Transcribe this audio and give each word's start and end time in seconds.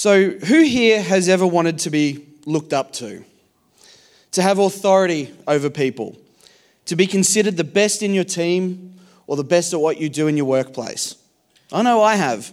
So, 0.00 0.30
who 0.30 0.62
here 0.62 1.02
has 1.02 1.28
ever 1.28 1.46
wanted 1.46 1.80
to 1.80 1.90
be 1.90 2.26
looked 2.46 2.72
up 2.72 2.90
to? 2.94 3.22
To 4.32 4.40
have 4.40 4.58
authority 4.58 5.30
over 5.46 5.68
people? 5.68 6.16
To 6.86 6.96
be 6.96 7.06
considered 7.06 7.58
the 7.58 7.64
best 7.64 8.02
in 8.02 8.14
your 8.14 8.24
team 8.24 8.94
or 9.26 9.36
the 9.36 9.44
best 9.44 9.74
at 9.74 9.80
what 9.80 10.00
you 10.00 10.08
do 10.08 10.26
in 10.26 10.38
your 10.38 10.46
workplace? 10.46 11.16
I 11.70 11.82
know 11.82 12.02
I 12.02 12.14
have. 12.16 12.48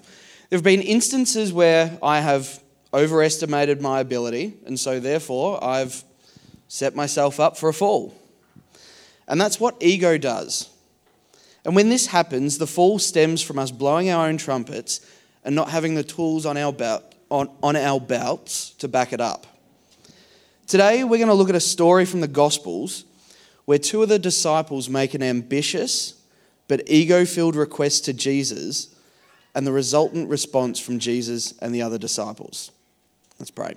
There 0.49 0.57
have 0.57 0.63
been 0.65 0.81
instances 0.81 1.53
where 1.53 1.97
I 2.03 2.19
have 2.19 2.61
overestimated 2.93 3.81
my 3.81 4.01
ability, 4.01 4.55
and 4.65 4.77
so 4.77 4.99
therefore 4.99 5.63
I've 5.63 6.03
set 6.67 6.97
myself 6.97 7.39
up 7.39 7.55
for 7.55 7.69
a 7.69 7.73
fall. 7.73 8.13
And 9.25 9.39
that's 9.39 9.57
what 9.57 9.77
ego 9.79 10.17
does. 10.17 10.69
And 11.63 11.77
when 11.77 11.87
this 11.87 12.07
happens, 12.07 12.57
the 12.57 12.67
fall 12.67 12.99
stems 12.99 13.41
from 13.41 13.57
us 13.57 13.71
blowing 13.71 14.09
our 14.09 14.27
own 14.27 14.35
trumpets 14.35 14.99
and 15.45 15.55
not 15.55 15.69
having 15.69 15.95
the 15.95 16.03
tools 16.03 16.45
on 16.45 16.57
our, 16.57 16.73
belt, 16.73 17.13
on, 17.29 17.49
on 17.61 17.75
our 17.75 17.99
belts 17.99 18.71
to 18.71 18.87
back 18.87 19.13
it 19.13 19.21
up. 19.21 19.47
Today, 20.67 21.03
we're 21.03 21.17
going 21.17 21.27
to 21.27 21.33
look 21.33 21.49
at 21.49 21.55
a 21.55 21.61
story 21.61 22.05
from 22.05 22.21
the 22.21 22.27
Gospels 22.27 23.05
where 23.65 23.79
two 23.79 24.03
of 24.03 24.09
the 24.09 24.19
disciples 24.19 24.89
make 24.89 25.13
an 25.13 25.23
ambitious 25.23 26.21
but 26.67 26.89
ego 26.89 27.25
filled 27.25 27.55
request 27.55 28.05
to 28.05 28.13
Jesus 28.13 28.93
and 29.55 29.65
the 29.65 29.71
resultant 29.71 30.29
response 30.29 30.79
from 30.79 30.99
Jesus 30.99 31.53
and 31.59 31.73
the 31.73 31.81
other 31.81 31.97
disciples. 31.97 32.71
Let's 33.39 33.51
pray. 33.51 33.75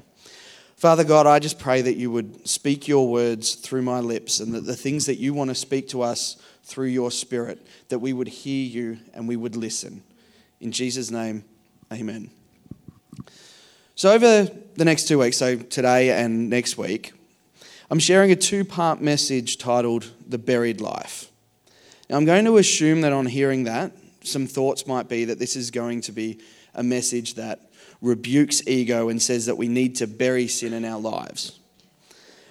Father 0.77 1.05
God, 1.05 1.27
I 1.27 1.39
just 1.39 1.59
pray 1.59 1.83
that 1.83 1.97
you 1.97 2.11
would 2.11 2.49
speak 2.49 2.89
your 2.89 3.09
words 3.09 3.55
through 3.55 3.83
my 3.83 4.01
lips 4.01 4.41
and 4.41 4.55
that 4.55 4.65
the 4.65 4.77
things 4.77 5.07
that 5.07 5.17
you 5.17 5.35
want 5.35 5.51
to 5.51 5.55
speak 5.55 5.89
to 5.89 6.03
us 6.03 6.37
through 6.65 6.87
your 6.87 7.11
spirit, 7.11 7.65
that 7.89 7.99
we 7.99 8.13
would 8.13 8.29
hear 8.29 8.67
you 8.67 8.99
and 9.13 9.29
we 9.29 9.37
would 9.37 9.57
listen. 9.57 10.03
In 10.61 10.73
Jesus' 10.73 11.11
name, 11.11 11.45
amen. 11.93 12.31
So, 14.01 14.13
over 14.13 14.45
the 14.77 14.85
next 14.87 15.09
two 15.09 15.19
weeks, 15.19 15.37
so 15.37 15.57
today 15.57 16.11
and 16.11 16.49
next 16.49 16.79
week, 16.79 17.13
I'm 17.91 17.99
sharing 17.99 18.31
a 18.31 18.35
two 18.35 18.65
part 18.65 19.03
message 19.03 19.59
titled 19.59 20.11
The 20.27 20.39
Buried 20.39 20.81
Life. 20.81 21.31
Now, 22.09 22.17
I'm 22.17 22.25
going 22.25 22.47
to 22.47 22.57
assume 22.57 23.03
that 23.03 23.13
on 23.13 23.27
hearing 23.27 23.65
that, 23.65 23.93
some 24.25 24.47
thoughts 24.47 24.87
might 24.87 25.07
be 25.11 25.27
that 25.27 25.39
this 25.39 25.55
is 25.55 25.71
going 25.71 26.01
to 26.01 26.13
be 26.13 26.41
a 26.75 26.83
message 26.83 27.35
that 27.35 27.71
rebukes 28.01 28.67
ego 28.67 29.11
and 29.11 29.21
says 29.21 29.45
that 29.45 29.59
we 29.59 29.69
need 29.69 29.97
to 29.97 30.07
bury 30.07 30.49
sin 30.49 30.73
in 30.73 30.87
our 30.87 30.99
lives. 30.99 31.59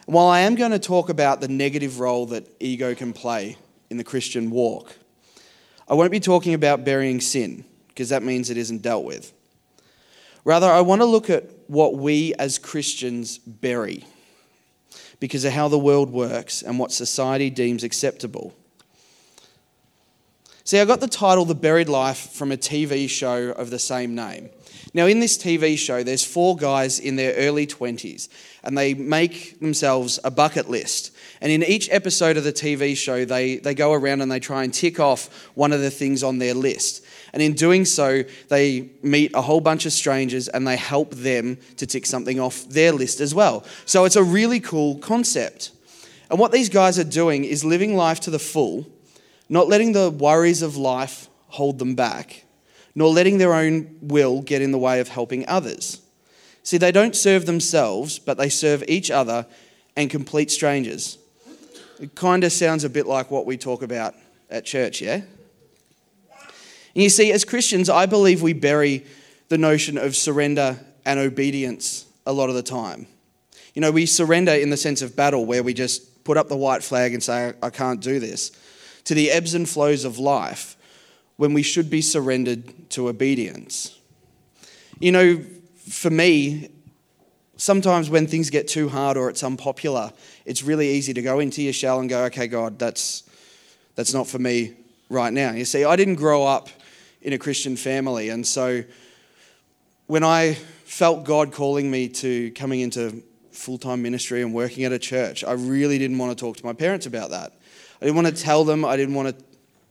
while 0.05 0.27
I 0.27 0.41
am 0.41 0.53
going 0.53 0.69
to 0.69 0.77
talk 0.77 1.09
about 1.09 1.41
the 1.41 1.47
negative 1.47 1.99
role 1.99 2.27
that 2.27 2.45
ego 2.59 2.93
can 2.93 3.11
play 3.11 3.57
in 3.89 3.97
the 3.97 4.03
Christian 4.03 4.51
walk, 4.51 4.95
I 5.87 5.95
won't 5.95 6.11
be 6.11 6.19
talking 6.19 6.53
about 6.53 6.85
burying 6.85 7.19
sin 7.19 7.65
because 7.87 8.09
that 8.09 8.21
means 8.21 8.51
it 8.51 8.57
isn't 8.57 8.83
dealt 8.83 9.03
with. 9.03 9.33
Rather, 10.43 10.67
I 10.67 10.81
want 10.81 11.01
to 11.01 11.05
look 11.05 11.29
at 11.29 11.45
what 11.67 11.95
we 11.95 12.33
as 12.35 12.57
Christians 12.57 13.37
bury 13.37 14.05
because 15.19 15.43
of 15.45 15.53
how 15.53 15.67
the 15.67 15.77
world 15.77 16.11
works 16.11 16.61
and 16.61 16.79
what 16.79 16.91
society 16.91 17.49
deems 17.49 17.83
acceptable. 17.83 18.53
See, 20.63 20.79
I 20.79 20.85
got 20.85 20.99
the 20.99 21.07
title 21.07 21.45
The 21.45 21.55
Buried 21.55 21.89
Life 21.89 22.31
from 22.31 22.51
a 22.51 22.57
TV 22.57 23.09
show 23.09 23.49
of 23.49 23.69
the 23.69 23.79
same 23.79 24.15
name. 24.15 24.49
Now, 24.93 25.05
in 25.05 25.19
this 25.19 25.37
TV 25.37 25.77
show, 25.77 26.03
there's 26.03 26.25
four 26.25 26.55
guys 26.55 26.99
in 26.99 27.15
their 27.15 27.33
early 27.35 27.67
20s, 27.67 28.27
and 28.63 28.77
they 28.77 28.93
make 28.93 29.59
themselves 29.59 30.19
a 30.23 30.31
bucket 30.31 30.69
list. 30.69 31.11
And 31.41 31.51
in 31.51 31.63
each 31.63 31.89
episode 31.91 32.37
of 32.37 32.43
the 32.43 32.53
TV 32.53 32.97
show, 32.97 33.23
they, 33.25 33.57
they 33.57 33.75
go 33.75 33.93
around 33.93 34.21
and 34.21 34.31
they 34.31 34.39
try 34.39 34.63
and 34.63 34.73
tick 34.73 34.99
off 34.99 35.49
one 35.53 35.73
of 35.73 35.81
the 35.81 35.91
things 35.91 36.23
on 36.23 36.39
their 36.39 36.53
list. 36.53 37.03
And 37.33 37.41
in 37.41 37.53
doing 37.53 37.85
so, 37.85 38.23
they 38.47 38.89
meet 39.03 39.31
a 39.33 39.41
whole 39.41 39.61
bunch 39.61 39.85
of 39.85 39.93
strangers 39.93 40.47
and 40.47 40.67
they 40.67 40.77
help 40.77 41.13
them 41.13 41.57
to 41.77 41.85
tick 41.85 42.05
something 42.05 42.39
off 42.39 42.67
their 42.69 42.91
list 42.91 43.19
as 43.19 43.35
well. 43.35 43.63
So 43.85 44.05
it's 44.05 44.15
a 44.15 44.23
really 44.23 44.59
cool 44.59 44.97
concept. 44.97 45.71
And 46.29 46.39
what 46.39 46.51
these 46.51 46.69
guys 46.69 46.99
are 46.99 47.03
doing 47.03 47.43
is 47.43 47.63
living 47.63 47.95
life 47.95 48.19
to 48.21 48.31
the 48.31 48.39
full, 48.39 48.87
not 49.47 49.67
letting 49.67 49.93
the 49.93 50.11
worries 50.11 50.61
of 50.61 50.77
life 50.77 51.27
hold 51.47 51.79
them 51.79 51.95
back, 51.95 52.45
nor 52.93 53.09
letting 53.09 53.37
their 53.37 53.53
own 53.53 53.97
will 54.01 54.41
get 54.41 54.61
in 54.61 54.71
the 54.71 54.77
way 54.77 54.99
of 54.99 55.07
helping 55.07 55.47
others. 55.47 56.01
See, 56.63 56.77
they 56.77 56.91
don't 56.91 57.15
serve 57.15 57.45
themselves, 57.45 58.19
but 58.19 58.37
they 58.37 58.49
serve 58.49 58.83
each 58.87 59.09
other 59.09 59.47
and 59.95 60.09
complete 60.09 60.51
strangers. 60.51 61.17
It 61.99 62.15
kind 62.15 62.43
of 62.43 62.51
sounds 62.51 62.83
a 62.83 62.89
bit 62.89 63.07
like 63.07 63.31
what 63.31 63.45
we 63.45 63.57
talk 63.57 63.81
about 63.81 64.13
at 64.49 64.65
church, 64.65 65.01
yeah? 65.01 65.21
And 66.99 67.03
you 67.05 67.09
see, 67.09 67.31
as 67.31 67.45
Christians, 67.45 67.89
I 67.89 68.07
believe 68.07 68.41
we 68.41 68.51
bury 68.51 69.05
the 69.47 69.57
notion 69.57 69.97
of 69.97 70.17
surrender 70.17 70.77
and 71.05 71.17
obedience 71.17 72.05
a 72.25 72.33
lot 72.33 72.49
of 72.49 72.55
the 72.55 72.61
time. 72.61 73.07
You 73.73 73.79
know, 73.79 73.89
we 73.89 74.05
surrender 74.05 74.51
in 74.51 74.69
the 74.69 74.75
sense 74.75 75.01
of 75.01 75.15
battle, 75.15 75.45
where 75.45 75.63
we 75.63 75.73
just 75.73 76.25
put 76.25 76.35
up 76.35 76.49
the 76.49 76.57
white 76.57 76.83
flag 76.83 77.13
and 77.13 77.23
say, 77.23 77.53
I 77.63 77.69
can't 77.69 78.01
do 78.01 78.19
this, 78.19 78.51
to 79.05 79.13
the 79.13 79.31
ebbs 79.31 79.53
and 79.53 79.69
flows 79.69 80.03
of 80.03 80.19
life 80.19 80.75
when 81.37 81.53
we 81.53 81.63
should 81.63 81.89
be 81.89 82.01
surrendered 82.01 82.89
to 82.89 83.07
obedience. 83.07 83.97
You 84.99 85.13
know, 85.13 85.41
for 85.87 86.09
me, 86.09 86.67
sometimes 87.55 88.09
when 88.09 88.27
things 88.27 88.49
get 88.49 88.67
too 88.67 88.89
hard 88.89 89.15
or 89.15 89.29
it's 89.29 89.41
unpopular, 89.41 90.11
it's 90.43 90.63
really 90.63 90.89
easy 90.89 91.13
to 91.13 91.21
go 91.21 91.39
into 91.39 91.61
your 91.61 91.71
shell 91.71 92.01
and 92.01 92.09
go, 92.09 92.25
okay, 92.25 92.47
God, 92.47 92.77
that's, 92.77 93.23
that's 93.95 94.13
not 94.13 94.27
for 94.27 94.37
me 94.37 94.73
right 95.07 95.31
now. 95.31 95.53
You 95.53 95.63
see, 95.63 95.85
I 95.85 95.95
didn't 95.95 96.15
grow 96.15 96.45
up 96.45 96.67
in 97.21 97.33
a 97.33 97.37
Christian 97.37 97.75
family. 97.75 98.29
And 98.29 98.45
so 98.45 98.83
when 100.07 100.23
I 100.23 100.53
felt 100.85 101.23
God 101.23 101.51
calling 101.51 101.91
me 101.91 102.09
to 102.09 102.51
coming 102.51 102.79
into 102.79 103.23
full 103.51 103.77
time 103.77 104.01
ministry 104.01 104.41
and 104.41 104.53
working 104.53 104.83
at 104.83 104.91
a 104.91 104.99
church, 104.99 105.43
I 105.43 105.53
really 105.53 105.97
didn't 105.97 106.17
want 106.17 106.37
to 106.37 106.41
talk 106.41 106.57
to 106.57 106.65
my 106.65 106.73
parents 106.73 107.05
about 107.05 107.29
that. 107.31 107.53
I 108.01 108.05
didn't 108.05 108.15
want 108.15 108.27
to 108.35 108.43
tell 108.43 108.63
them, 108.63 108.85
I 108.85 108.95
didn't 108.95 109.15
want 109.15 109.37
to 109.37 109.45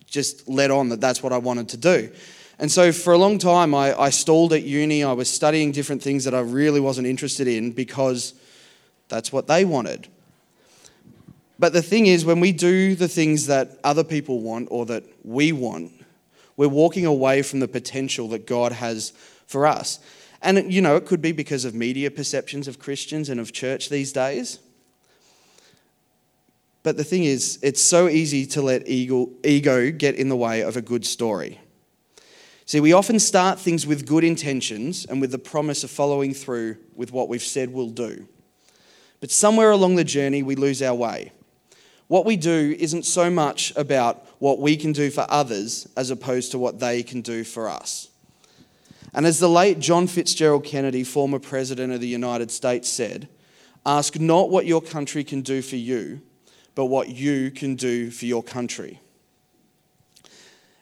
just 0.06 0.48
let 0.48 0.70
on 0.70 0.88
that 0.88 1.00
that's 1.00 1.22
what 1.22 1.32
I 1.32 1.38
wanted 1.38 1.68
to 1.70 1.76
do. 1.76 2.10
And 2.58 2.70
so 2.72 2.90
for 2.90 3.12
a 3.12 3.18
long 3.18 3.38
time, 3.38 3.74
I, 3.74 3.98
I 3.98 4.10
stalled 4.10 4.52
at 4.52 4.64
uni. 4.64 5.04
I 5.04 5.12
was 5.12 5.30
studying 5.30 5.70
different 5.70 6.02
things 6.02 6.24
that 6.24 6.34
I 6.34 6.40
really 6.40 6.80
wasn't 6.80 7.06
interested 7.06 7.46
in 7.46 7.70
because 7.70 8.34
that's 9.08 9.32
what 9.32 9.46
they 9.46 9.64
wanted. 9.64 10.08
But 11.58 11.72
the 11.72 11.82
thing 11.82 12.06
is, 12.06 12.24
when 12.24 12.40
we 12.40 12.52
do 12.52 12.94
the 12.94 13.08
things 13.08 13.46
that 13.46 13.78
other 13.84 14.04
people 14.04 14.40
want 14.40 14.68
or 14.70 14.86
that 14.86 15.04
we 15.24 15.52
want, 15.52 15.92
we're 16.58 16.68
walking 16.68 17.06
away 17.06 17.40
from 17.40 17.60
the 17.60 17.68
potential 17.68 18.28
that 18.28 18.46
God 18.46 18.72
has 18.72 19.12
for 19.46 19.64
us. 19.64 20.00
And, 20.42 20.72
you 20.72 20.82
know, 20.82 20.96
it 20.96 21.06
could 21.06 21.22
be 21.22 21.32
because 21.32 21.64
of 21.64 21.72
media 21.74 22.10
perceptions 22.10 22.66
of 22.66 22.80
Christians 22.80 23.28
and 23.28 23.38
of 23.38 23.52
church 23.52 23.88
these 23.88 24.12
days. 24.12 24.58
But 26.82 26.96
the 26.96 27.04
thing 27.04 27.24
is, 27.24 27.60
it's 27.62 27.80
so 27.80 28.08
easy 28.08 28.44
to 28.46 28.62
let 28.62 28.88
ego, 28.88 29.90
get 29.92 30.16
in 30.16 30.28
the 30.28 30.36
way 30.36 30.62
of 30.62 30.76
a 30.76 30.82
good 30.82 31.06
story. 31.06 31.60
See, 32.66 32.80
we 32.80 32.92
often 32.92 33.20
start 33.20 33.60
things 33.60 33.86
with 33.86 34.04
good 34.04 34.24
intentions 34.24 35.06
and 35.06 35.20
with 35.20 35.30
the 35.30 35.38
promise 35.38 35.84
of 35.84 35.90
following 35.90 36.34
through 36.34 36.76
with 36.96 37.12
what 37.12 37.28
we've 37.28 37.40
said 37.40 37.72
we'll 37.72 37.90
do. 37.90 38.26
But 39.20 39.30
somewhere 39.30 39.70
along 39.70 39.94
the 39.94 40.04
journey, 40.04 40.42
we 40.42 40.56
lose 40.56 40.82
our 40.82 40.94
way. 40.94 41.30
What 42.08 42.26
we 42.26 42.36
do 42.36 42.74
isn't 42.80 43.04
so 43.04 43.30
much 43.30 43.72
about 43.76 44.24
what 44.38 44.58
we 44.58 44.76
can 44.76 44.92
do 44.92 45.10
for 45.10 45.26
others 45.28 45.88
as 45.96 46.10
opposed 46.10 46.50
to 46.52 46.58
what 46.58 46.78
they 46.78 47.02
can 47.02 47.20
do 47.20 47.44
for 47.44 47.68
us. 47.68 48.08
And 49.14 49.26
as 49.26 49.40
the 49.40 49.48
late 49.48 49.78
John 49.78 50.06
Fitzgerald 50.06 50.64
Kennedy, 50.64 51.02
former 51.02 51.38
President 51.38 51.92
of 51.92 52.00
the 52.00 52.08
United 52.08 52.50
States, 52.50 52.88
said, 52.88 53.28
ask 53.84 54.18
not 54.18 54.50
what 54.50 54.66
your 54.66 54.82
country 54.82 55.24
can 55.24 55.40
do 55.40 55.62
for 55.62 55.76
you, 55.76 56.20
but 56.74 56.86
what 56.86 57.08
you 57.08 57.50
can 57.50 57.74
do 57.74 58.10
for 58.10 58.26
your 58.26 58.42
country. 58.42 59.00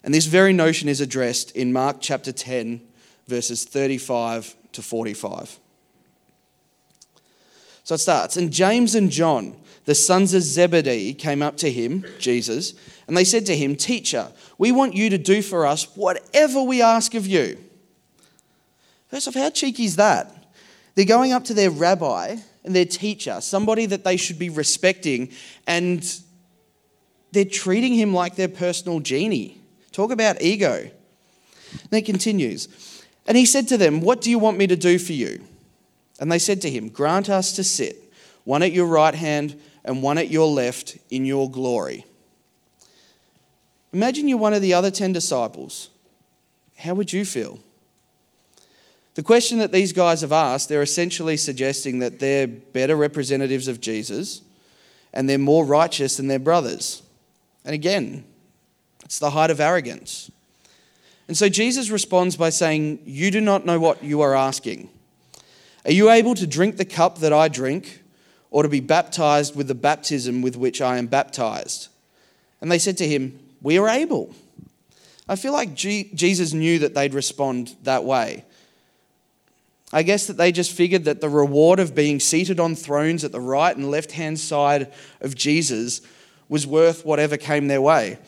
And 0.03 0.12
this 0.12 0.27
very 0.27 0.53
notion 0.53 0.89
is 0.89 1.00
addressed 1.00 1.50
in 1.56 1.72
Mark 1.72 1.99
chapter 2.00 2.33
10, 2.33 2.81
verses 3.27 3.65
35 3.65 4.55
to 4.72 4.83
45. 4.83 5.59
So 7.86 7.94
it 7.94 7.98
starts. 7.98 8.36
And 8.36 8.53
James 8.53 8.97
and 8.97 9.12
John, 9.12 9.54
the 9.84 9.94
sons 9.94 10.34
of 10.34 10.42
Zebedee 10.42 11.15
came 11.15 11.41
up 11.41 11.56
to 11.59 11.71
him, 11.71 12.04
Jesus, 12.18 12.74
and 13.06 13.16
they 13.16 13.22
said 13.22 13.47
to 13.47 13.56
him, 13.56 13.77
Teacher, 13.77 14.33
we 14.59 14.72
want 14.72 14.94
you 14.94 15.09
to 15.09 15.18
do 15.18 15.41
for 15.41 15.65
us 15.65 15.97
whatever 15.97 16.60
we 16.65 16.83
ask 16.83 17.15
of 17.15 17.28
you. 17.28 17.56
First 19.06 19.28
off, 19.28 19.34
how 19.34 19.50
cheeky 19.50 19.84
is 19.84 19.94
that? 19.94 20.53
They're 20.97 21.04
going 21.04 21.33
up 21.33 21.44
to 21.44 21.54
their 21.54 21.71
rabbi 21.71 22.38
and 22.65 22.74
their 22.74 22.86
teacher, 22.86 23.41
somebody 23.41 23.86
that 23.86 24.03
they 24.03 24.16
should 24.16 24.41
be 24.41 24.50
respecting, 24.50 25.30
and 25.68 26.04
they're 27.30 27.44
treating 27.44 27.94
him 27.94 28.12
like 28.12 28.34
their 28.34 28.48
personal 28.48 28.98
genie. 28.98 29.60
Talk 29.92 30.10
about 30.10 30.42
ego. 30.42 30.91
And 31.71 31.92
it 31.92 32.04
continues. 32.04 32.66
And 33.28 33.36
he 33.36 33.47
said 33.47 33.68
to 33.68 33.77
them, 33.77 34.00
What 34.00 34.22
do 34.22 34.28
you 34.28 34.41
want 34.41 34.59
me 34.59 34.66
to 34.66 34.77
do 34.77 34.98
for 34.98 35.12
you? 35.12 35.47
And 36.18 36.30
they 36.30 36.39
said 36.39 36.63
to 36.63 36.71
him, 36.71 36.89
Grant 36.89 37.28
us 37.28 37.53
to 37.53 37.65
sit, 37.65 38.13
one 38.45 38.63
at 38.63 38.72
your 38.72 38.86
right 38.86 39.15
hand 39.15 39.60
and 39.84 40.03
one 40.03 40.18
at 40.18 40.30
your 40.30 40.48
left 40.48 40.98
in 41.10 41.24
your 41.24 41.51
glory. 41.51 42.04
Imagine 43.92 44.28
you're 44.28 44.39
one 44.39 44.53
of 44.53 44.63
the 44.63 44.74
other 44.74 44.91
10 44.91 45.13
disciples. 45.13 45.91
How 46.77 46.95
would 46.95 47.13
you 47.13 47.24
feel? 47.24 47.60
The 49.15 49.22
question 49.22 49.59
that 49.59 49.72
these 49.72 49.95
guys 49.95 50.21
have 50.21 50.33
asked, 50.33 50.68
they're 50.68 50.83
essentially 50.83 51.39
suggesting 51.39 52.01
that 52.01 52.18
they're 52.18 52.47
better 52.47 52.97
representatives 52.97 53.68
of 53.68 53.80
Jesus 53.80 54.42
and 55.15 55.28
they're 55.28 55.39
more 55.39 55.65
righteous 55.65 56.18
than 56.18 56.28
their 56.28 56.39
brothers. 56.39 57.03
And 57.65 57.74
again, 57.74 58.24
it's 59.04 59.18
the 59.18 59.30
height 59.30 59.51
of 59.51 59.60
arrogance. 59.60 60.30
And 61.28 61.36
so 61.36 61.48
Jesus 61.48 61.89
responds 61.89 62.36
by 62.36 62.51
saying, 62.51 63.01
You 63.07 63.30
do 63.30 63.41
not 63.41 63.65
know 63.65 63.80
what 63.80 64.04
you 64.04 64.21
are 64.21 64.34
asking. 64.34 64.91
Are 65.86 65.92
you 65.92 66.10
able 66.10 66.34
to 66.34 66.47
drink 66.47 66.77
the 66.77 66.84
cup 66.84 67.18
that 67.18 67.33
I 67.33 67.47
drink, 67.48 68.03
or 68.50 68.65
to 68.65 68.68
be 68.68 68.80
baptized 68.80 69.54
with 69.54 69.68
the 69.68 69.74
baptism 69.74 70.42
with 70.42 70.56
which 70.56 70.80
I 70.80 70.98
am 70.98 71.06
baptized? 71.06 71.88
And 72.60 72.71
they 72.71 72.78
said 72.78 72.98
to 72.98 73.09
him, 73.09 73.38
We 73.62 73.78
are 73.78 73.88
able. 73.88 74.34
I 75.28 75.36
feel 75.36 75.53
like 75.53 75.74
G- 75.74 76.10
Jesus 76.15 76.53
knew 76.53 76.80
that 76.80 76.94
they'd 76.94 77.15
respond 77.15 77.77
that 77.84 78.04
way. 78.04 78.44
I 79.92 80.03
guess 80.03 80.27
that 80.27 80.36
they 80.36 80.50
just 80.50 80.72
figured 80.72 81.04
that 81.04 81.21
the 81.21 81.28
reward 81.28 81.78
of 81.78 81.94
being 81.94 82.18
seated 82.18 82.59
on 82.59 82.74
thrones 82.74 83.22
at 83.22 83.30
the 83.30 83.41
right 83.41 83.77
and 83.77 83.91
left 83.91 84.12
hand 84.12 84.41
side 84.41 84.92
of 85.21 85.36
Jesus 85.36 86.00
was 86.48 86.66
worth 86.66 87.04
whatever 87.04 87.36
came 87.36 87.68
their 87.68 87.80
way. 87.80 88.18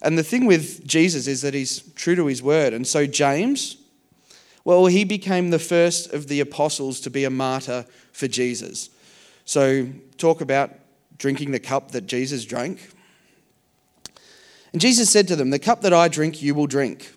And 0.00 0.16
the 0.16 0.22
thing 0.22 0.46
with 0.46 0.86
Jesus 0.86 1.26
is 1.26 1.42
that 1.42 1.54
he's 1.54 1.80
true 1.94 2.14
to 2.14 2.26
his 2.26 2.42
word. 2.42 2.72
And 2.72 2.86
so, 2.86 3.06
James, 3.06 3.76
well, 4.64 4.86
he 4.86 5.04
became 5.04 5.50
the 5.50 5.58
first 5.58 6.12
of 6.12 6.28
the 6.28 6.40
apostles 6.40 7.00
to 7.00 7.10
be 7.10 7.24
a 7.24 7.30
martyr 7.30 7.84
for 8.12 8.28
Jesus. 8.28 8.88
So, 9.44 9.88
talk 10.16 10.40
about 10.40 10.70
drinking 11.18 11.50
the 11.50 11.60
cup 11.60 11.90
that 11.90 12.06
Jesus 12.06 12.44
drank. 12.44 12.90
And 14.72 14.80
Jesus 14.80 15.10
said 15.10 15.28
to 15.28 15.36
them, 15.36 15.50
The 15.50 15.58
cup 15.58 15.82
that 15.82 15.92
I 15.92 16.08
drink, 16.08 16.42
you 16.42 16.54
will 16.54 16.66
drink, 16.66 17.12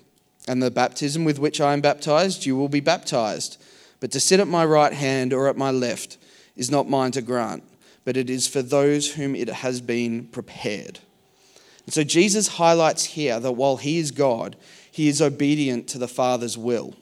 and 0.47 0.61
the 0.61 0.69
baptism 0.69 1.23
with 1.23 1.39
which 1.39 1.61
I 1.61 1.73
am 1.73 1.81
baptized, 1.81 2.45
you 2.45 2.55
will 2.55 2.69
be 2.69 2.81
baptized. 2.81 3.61
But 3.99 4.11
to 4.11 4.19
sit 4.19 4.39
at 4.39 4.47
my 4.47 4.65
right 4.65 4.93
hand 4.93 5.33
or 5.33 5.47
at 5.47 5.57
my 5.57 5.71
left 5.71 6.17
is 6.55 6.69
not 6.69 6.89
mine 6.89 7.11
to 7.13 7.21
grant, 7.21 7.63
but 8.03 8.17
it 8.17 8.29
is 8.29 8.45
for 8.47 8.61
those 8.61 9.13
whom 9.13 9.35
it 9.35 9.49
has 9.49 9.81
been 9.81 10.25
prepared. 10.25 10.99
And 11.85 11.93
so 11.93 12.03
Jesus 12.03 12.47
highlights 12.47 13.05
here 13.05 13.39
that 13.39 13.53
while 13.53 13.77
he 13.77 13.97
is 13.97 14.11
God, 14.11 14.57
he 14.91 15.07
is 15.07 15.21
obedient 15.21 15.87
to 15.89 15.97
the 15.97 16.07
Father's 16.07 16.57
will. 16.57 16.93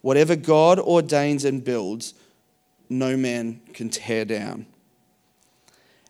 Whatever 0.00 0.36
God 0.36 0.78
ordains 0.78 1.44
and 1.44 1.64
builds, 1.64 2.14
no 2.88 3.16
man 3.16 3.60
can 3.74 3.90
tear 3.90 4.24
down. 4.24 4.66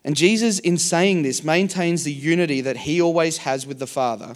And 0.03 0.15
Jesus, 0.15 0.59
in 0.59 0.77
saying 0.77 1.23
this, 1.23 1.43
maintains 1.43 2.03
the 2.03 2.13
unity 2.13 2.61
that 2.61 2.77
he 2.77 3.01
always 3.01 3.39
has 3.39 3.67
with 3.67 3.79
the 3.79 3.87
Father, 3.87 4.35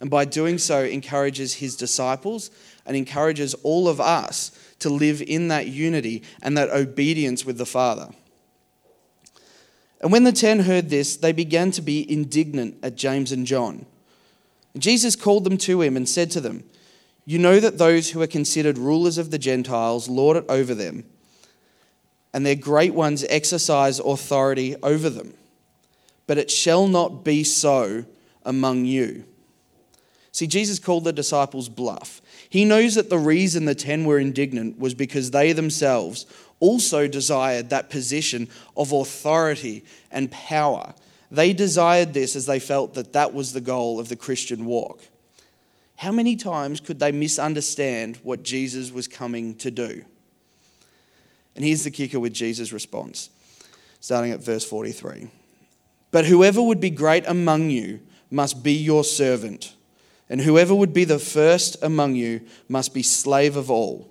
and 0.00 0.10
by 0.10 0.24
doing 0.24 0.58
so, 0.58 0.82
encourages 0.82 1.54
his 1.54 1.76
disciples 1.76 2.50
and 2.84 2.96
encourages 2.96 3.54
all 3.62 3.88
of 3.88 4.00
us 4.00 4.50
to 4.80 4.90
live 4.90 5.22
in 5.22 5.48
that 5.48 5.68
unity 5.68 6.22
and 6.42 6.56
that 6.58 6.70
obedience 6.70 7.46
with 7.46 7.56
the 7.56 7.64
Father. 7.64 8.10
And 10.00 10.12
when 10.12 10.24
the 10.24 10.32
ten 10.32 10.60
heard 10.60 10.90
this, 10.90 11.16
they 11.16 11.32
began 11.32 11.70
to 11.70 11.82
be 11.82 12.10
indignant 12.10 12.76
at 12.82 12.96
James 12.96 13.32
and 13.32 13.46
John. 13.46 13.86
Jesus 14.76 15.16
called 15.16 15.44
them 15.44 15.56
to 15.58 15.80
him 15.80 15.96
and 15.96 16.06
said 16.06 16.30
to 16.32 16.40
them, 16.40 16.64
You 17.28 17.40
know 17.40 17.58
that 17.58 17.76
those 17.76 18.10
who 18.10 18.22
are 18.22 18.28
considered 18.28 18.78
rulers 18.78 19.18
of 19.18 19.32
the 19.32 19.38
Gentiles 19.38 20.08
lord 20.08 20.36
it 20.36 20.44
over 20.48 20.74
them, 20.74 21.04
and 22.32 22.46
their 22.46 22.54
great 22.54 22.94
ones 22.94 23.24
exercise 23.28 23.98
authority 23.98 24.76
over 24.82 25.10
them. 25.10 25.34
But 26.28 26.38
it 26.38 26.50
shall 26.50 26.86
not 26.86 27.24
be 27.24 27.42
so 27.42 28.04
among 28.44 28.84
you. 28.84 29.24
See, 30.30 30.46
Jesus 30.46 30.78
called 30.78 31.04
the 31.04 31.12
disciples 31.12 31.68
bluff. 31.68 32.22
He 32.48 32.64
knows 32.64 32.94
that 32.94 33.10
the 33.10 33.18
reason 33.18 33.64
the 33.64 33.74
ten 33.74 34.04
were 34.04 34.18
indignant 34.18 34.78
was 34.78 34.94
because 34.94 35.30
they 35.30 35.52
themselves 35.52 36.26
also 36.60 37.08
desired 37.08 37.70
that 37.70 37.90
position 37.90 38.48
of 38.76 38.92
authority 38.92 39.84
and 40.12 40.30
power. 40.30 40.94
They 41.30 41.52
desired 41.52 42.14
this 42.14 42.36
as 42.36 42.46
they 42.46 42.60
felt 42.60 42.94
that 42.94 43.14
that 43.14 43.34
was 43.34 43.52
the 43.52 43.60
goal 43.60 43.98
of 43.98 44.08
the 44.08 44.16
Christian 44.16 44.64
walk. 44.64 45.00
How 45.96 46.12
many 46.12 46.36
times 46.36 46.80
could 46.80 46.98
they 46.98 47.12
misunderstand 47.12 48.18
what 48.22 48.42
Jesus 48.42 48.92
was 48.92 49.08
coming 49.08 49.54
to 49.56 49.70
do? 49.70 50.04
And 51.54 51.64
here's 51.64 51.84
the 51.84 51.90
kicker 51.90 52.20
with 52.20 52.34
Jesus' 52.34 52.72
response, 52.72 53.30
starting 54.00 54.30
at 54.30 54.40
verse 54.40 54.64
43. 54.64 55.28
But 56.10 56.26
whoever 56.26 56.62
would 56.62 56.80
be 56.80 56.90
great 56.90 57.26
among 57.26 57.70
you 57.70 58.00
must 58.30 58.62
be 58.62 58.72
your 58.72 59.04
servant, 59.04 59.74
and 60.28 60.40
whoever 60.42 60.74
would 60.74 60.92
be 60.92 61.04
the 61.04 61.18
first 61.18 61.82
among 61.82 62.14
you 62.14 62.42
must 62.68 62.92
be 62.92 63.02
slave 63.02 63.56
of 63.56 63.70
all. 63.70 64.10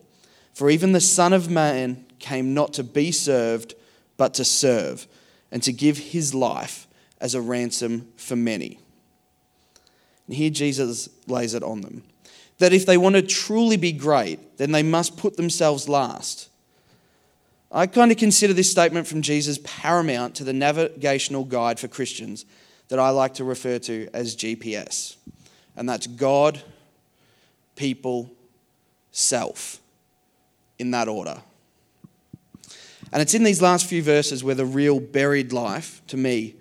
For 0.54 0.70
even 0.70 0.92
the 0.92 1.02
Son 1.02 1.34
of 1.34 1.50
Man 1.50 2.06
came 2.18 2.54
not 2.54 2.74
to 2.74 2.84
be 2.84 3.12
served, 3.12 3.76
but 4.18 4.34
to 4.36 4.46
serve, 4.46 5.08
and 5.52 5.62
to 5.64 5.74
give 5.74 5.98
his 5.98 6.34
life 6.34 6.88
as 7.20 7.36
a 7.36 7.42
ransom 7.42 8.08
for 8.18 8.36
many. 8.36 8.80
And 10.28 10.36
here 10.36 10.50
Jesus 10.50 11.10
lays 11.28 11.54
it 11.54 11.64
on 11.64 11.82
them 11.82 12.04
that 12.58 12.74
if 12.74 12.86
they 12.86 12.98
want 12.98 13.16
to 13.16 13.22
truly 13.22 13.78
be 13.78 13.92
great, 13.92 14.58
then 14.58 14.72
they 14.72 14.84
must 14.84 15.18
put 15.18 15.38
themselves 15.38 15.90
last. 15.90 16.50
I 17.72 17.88
kind 17.88 18.12
of 18.12 18.18
consider 18.18 18.54
this 18.54 18.72
statement 18.72 19.08
from 19.08 19.22
Jesus 19.22 19.60
paramount 19.64 20.36
to 20.36 20.44
the 20.44 20.54
navigational 20.54 21.44
guide 21.44 21.80
for 21.80 21.88
Christians 21.88 22.46
that 22.88 23.00
I 23.00 23.10
like 23.10 23.34
to 23.36 23.44
refer 23.44 23.80
to 23.80 24.08
as 24.14 24.36
GPS. 24.36 25.18
And 25.76 25.90
that's 25.90 26.08
God, 26.08 26.62
people, 27.76 28.32
self, 29.12 29.82
in 30.80 30.92
that 30.92 31.10
order. 31.10 31.42
And 33.12 33.22
it's 33.22 33.34
in 33.34 33.44
these 33.44 33.62
last 33.62 33.88
few 33.88 34.02
verses 34.02 34.44
where 34.44 34.56
the 34.56 34.66
real 34.66 35.00
buried 35.00 35.52
life, 35.52 36.02
to 36.08 36.18
me, 36.18 36.56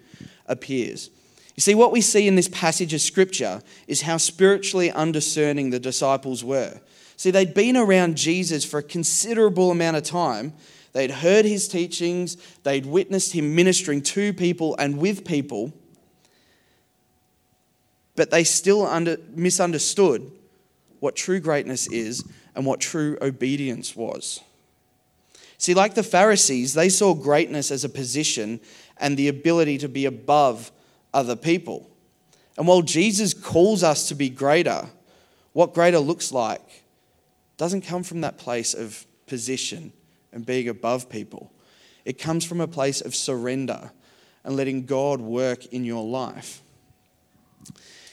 appears. 0.47 1.11
You 1.55 1.61
see, 1.61 1.75
what 1.75 1.93
we 1.93 2.01
see 2.01 2.27
in 2.27 2.35
this 2.35 2.49
passage 2.49 2.95
of 2.95 3.01
Scripture 3.01 3.62
is 3.87 4.03
how 4.03 4.17
spiritually 4.17 4.91
undiscerning 4.91 5.71
the 5.71 5.79
disciples 5.79 6.43
were. 6.43 6.81
See, 7.17 7.31
they'd 7.31 7.55
been 7.55 7.77
around 7.77 8.17
Jesus 8.17 8.65
for 8.65 8.79
a 8.79 8.83
considerable 8.83 9.71
amount 9.71 9.97
of 9.97 10.03
time. 10.03 10.53
They'd 10.93 11.11
heard 11.11 11.45
his 11.45 11.69
teachings, 11.69 12.37
they'd 12.62 12.87
witnessed 12.87 13.33
him 13.33 13.55
ministering 13.55 14.03
to 14.03 14.33
people 14.33 14.77
and 14.79 14.99
with 14.99 15.25
people, 15.25 15.73
but 18.15 18.31
they 18.31 18.45
still 18.45 18.87
under, 18.87 19.17
misunderstood 19.35 20.31
what 21.01 21.17
true 21.17 21.41
greatness 21.41 21.89
is 21.89 22.25
and 22.55 22.65
what 22.65 22.81
true 22.81 23.19
obedience 23.21 23.97
was. 23.97 24.41
See, 25.59 25.75
like 25.75 25.95
the 25.95 26.03
Pharisees, 26.03 26.75
they 26.75 26.89
saw 26.89 27.15
greatness 27.15 27.70
as 27.70 27.84
a 27.84 27.89
position 27.89 28.61
and 28.96 29.17
the 29.17 29.29
ability 29.29 29.79
to 29.79 29.89
be 29.89 30.05
above 30.05 30.70
other 31.15 31.37
people. 31.37 31.89
And 32.59 32.67
while 32.67 32.83
Jesus 32.83 33.33
calls 33.33 33.83
us 33.83 34.09
to 34.09 34.15
be 34.15 34.29
greater, 34.29 34.89
what 35.53 35.73
greater 35.73 35.99
looks 35.99 36.33
like 36.33 36.85
doesn't 37.56 37.83
come 37.83 38.03
from 38.03 38.21
that 38.21 38.37
place 38.37 38.75
of 38.75 39.06
position 39.27 39.93
and 40.33 40.44
being 40.44 40.69
above 40.69 41.09
people. 41.09 41.53
It 42.05 42.19
comes 42.19 42.44
from 42.44 42.61
a 42.61 42.69
place 42.69 43.01
of 43.01 43.15
surrender 43.15 43.91
and 44.44 44.56
letting 44.56 44.85
God 44.85 45.21
work 45.21 45.67
in 45.67 45.85
your 45.85 46.05
life. 46.05 46.61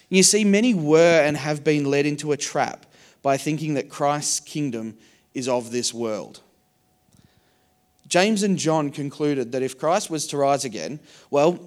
You 0.09 0.23
see, 0.23 0.43
many 0.43 0.73
were 0.73 1.21
and 1.21 1.35
have 1.35 1.63
been 1.63 1.85
led 1.85 2.05
into 2.05 2.31
a 2.31 2.37
trap 2.37 2.85
by 3.21 3.37
thinking 3.37 3.73
that 3.75 3.89
Christ's 3.89 4.39
kingdom 4.39 4.97
is 5.33 5.47
of 5.47 5.71
this 5.71 5.93
world. 5.93 6.41
James 8.07 8.43
and 8.43 8.57
John 8.57 8.89
concluded 8.89 9.53
that 9.53 9.63
if 9.63 9.77
Christ 9.77 10.09
was 10.09 10.27
to 10.27 10.37
rise 10.37 10.65
again, 10.65 10.99
well, 11.29 11.59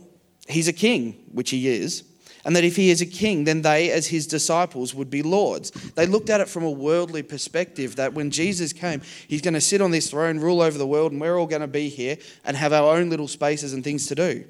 he's 0.49 0.69
a 0.69 0.73
king, 0.73 1.25
which 1.33 1.51
he 1.51 1.69
is, 1.69 2.05
and 2.45 2.55
that 2.55 2.65
if 2.65 2.77
he 2.77 2.91
is 2.91 3.01
a 3.01 3.07
king, 3.07 3.45
then 3.45 3.63
they, 3.63 3.91
as 3.91 4.07
his 4.09 4.27
disciples, 4.27 4.95
would 4.95 5.09
be 5.09 5.23
lords. 5.23 5.71
They 5.71 6.07
looked 6.07 6.29
at 6.29 6.41
it 6.41 6.49
from 6.49 6.65
a 6.65 6.71
worldly 6.71 7.23
perspective 7.23 7.97
that 7.97 8.13
when 8.13 8.31
Jesus 8.31 8.73
came, 8.73 9.01
he's 9.29 9.41
going 9.41 9.55
to 9.55 9.61
sit 9.61 9.81
on 9.81 9.91
this 9.91 10.11
throne, 10.11 10.39
rule 10.39 10.61
over 10.61 10.77
the 10.77 10.87
world, 10.87 11.13
and 11.13 11.21
we're 11.21 11.39
all 11.39 11.47
going 11.47 11.63
to 11.63 11.67
be 11.67 11.89
here 11.89 12.19
and 12.45 12.57
have 12.57 12.73
our 12.73 12.97
own 12.97 13.09
little 13.09 13.29
spaces 13.29 13.73
and 13.73 13.83
things 13.83 14.07
to 14.09 14.15
do. 14.15 14.45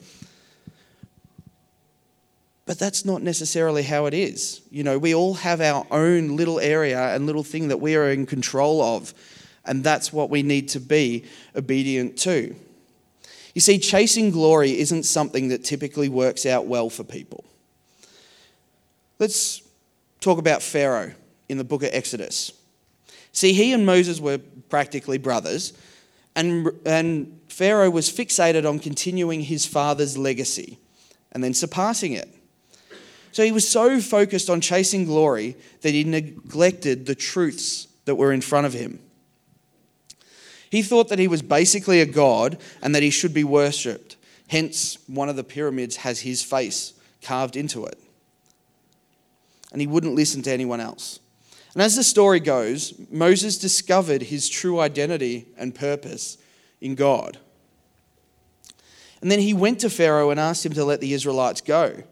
But 2.67 2.79
that's 2.79 3.05
not 3.05 3.23
necessarily 3.23 3.83
how 3.83 4.07
it 4.07 4.15
is. 4.15 4.63
You 4.71 4.85
know, 4.85 4.99
we 4.99 5.15
all 5.15 5.35
have 5.35 5.61
our 5.61 5.87
own 5.91 6.37
little 6.37 6.59
area 6.59 7.15
and 7.15 7.27
little 7.27 7.45
thing 7.45 7.69
that 7.69 7.77
we 7.77 7.95
are 7.95 8.11
in 8.11 8.27
control 8.27 8.83
of. 8.83 9.13
And 9.67 9.85
that's 9.85 10.13
what 10.13 10.31
we 10.31 10.43
need 10.43 10.71
to 10.71 10.81
be 10.81 11.25
obedient 11.55 12.19
to. 12.21 12.57
You 13.55 13.61
see, 13.61 13.79
chasing 13.79 14.31
glory 14.31 14.79
isn't 14.79 15.05
something 15.05 15.49
that 15.49 15.65
typically 15.65 16.09
works 16.09 16.45
out 16.45 16.67
well 16.67 16.91
for 16.91 17.05
people. 17.05 17.45
Let's 19.19 19.63
talk 20.21 20.39
about 20.39 20.61
Pharaoh 20.63 21.13
in 21.49 21.59
the 21.59 21.65
book 21.65 21.85
of 21.85 21.91
Exodus. 21.93 22.53
See, 23.33 23.53
he 23.53 23.73
and 23.73 23.87
Moses 23.87 24.21
were 24.21 24.39
practically 24.69 25.19
brothers, 25.19 25.73
and, 26.35 26.69
and 26.85 27.41
Pharaoh 27.49 27.91
was 27.91 28.11
fixated 28.11 28.69
on 28.69 28.81
continuing 28.81 29.41
his 29.41 29.65
father's 29.65 30.19
legacy 30.19 30.79
and 31.31 31.43
then 31.43 31.55
surpassing 31.55 32.13
it. 32.13 32.29
So 33.31 33.45
he 33.45 33.53
was 33.53 33.69
so 33.69 34.01
focused 34.01 34.51
on 34.51 34.61
chasing 34.61 35.05
glory 35.05 35.57
that 35.83 35.91
he 35.91 36.05
neglected 36.05 37.07
the 37.07 37.15
truths 37.15 37.89
that 38.05 38.15
were 38.15 38.33
in 38.33 38.41
front 38.41 38.67
of 38.67 38.73
him. 38.73 39.01
He 40.75 40.83
thought 40.83 41.07
that 41.11 41.21
he 41.21 41.29
was 41.29 41.41
basically 41.41 42.01
a 42.01 42.05
god 42.05 42.59
and 42.83 42.97
that 42.97 43.03
he 43.05 43.11
should 43.11 43.33
be 43.33 43.45
worshipped. 43.45 44.17
Hence, 44.49 44.99
one 45.07 45.29
of 45.29 45.37
the 45.37 45.45
pyramids 45.45 45.95
has 45.99 46.19
his 46.19 46.43
face 46.43 46.95
carved 47.23 47.55
into 47.55 47.87
it. 47.87 47.97
And 49.71 49.81
he 49.81 49.87
wouldn't 49.87 50.17
listen 50.17 50.43
to 50.43 50.51
anyone 50.51 50.81
else. 50.81 51.21
And 51.75 51.83
as 51.83 51.95
the 51.95 52.03
story 52.03 52.41
goes, 52.41 52.93
Moses 53.09 53.57
discovered 53.57 54.23
his 54.23 54.49
true 54.49 54.81
identity 54.81 55.47
and 55.57 55.77
purpose 55.77 56.39
in 56.81 56.97
God. 56.97 57.39
And 59.23 59.31
then 59.31 59.39
he 59.39 59.55
went 59.55 59.79
to 59.79 59.89
Pharaoh 59.89 60.31
and 60.31 60.41
asked 60.41 60.67
him 60.67 60.73
to 60.73 60.85
let 60.85 61.01
the 61.01 61.15
Israelites 61.15 61.61
go. 61.61 62.03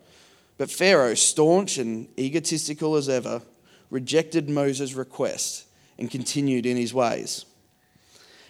But 0.56 0.70
Pharaoh, 0.70 1.14
staunch 1.14 1.78
and 1.78 2.06
egotistical 2.16 2.94
as 2.94 3.08
ever, 3.08 3.42
rejected 3.90 4.48
Moses' 4.48 4.94
request 4.94 5.64
and 5.98 6.08
continued 6.08 6.64
in 6.64 6.76
his 6.76 6.94
ways. 6.94 7.44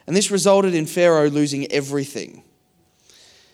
And 0.06 0.16
this 0.16 0.30
resulted 0.30 0.74
in 0.74 0.86
Pharaoh 0.86 1.28
losing 1.28 1.70
everything. 1.70 2.42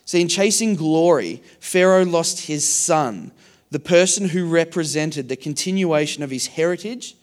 See, 0.05 0.21
in 0.21 0.27
chasing 0.27 0.75
glory, 0.75 1.43
Pharaoh 1.59 2.05
lost 2.05 2.47
his 2.47 2.67
son, 2.67 3.31
the 3.69 3.79
person 3.79 4.29
who 4.29 4.47
represented 4.47 5.29
the 5.29 5.35
continuation 5.35 6.23
of 6.23 6.31
his 6.31 6.47
heritage 6.47 7.15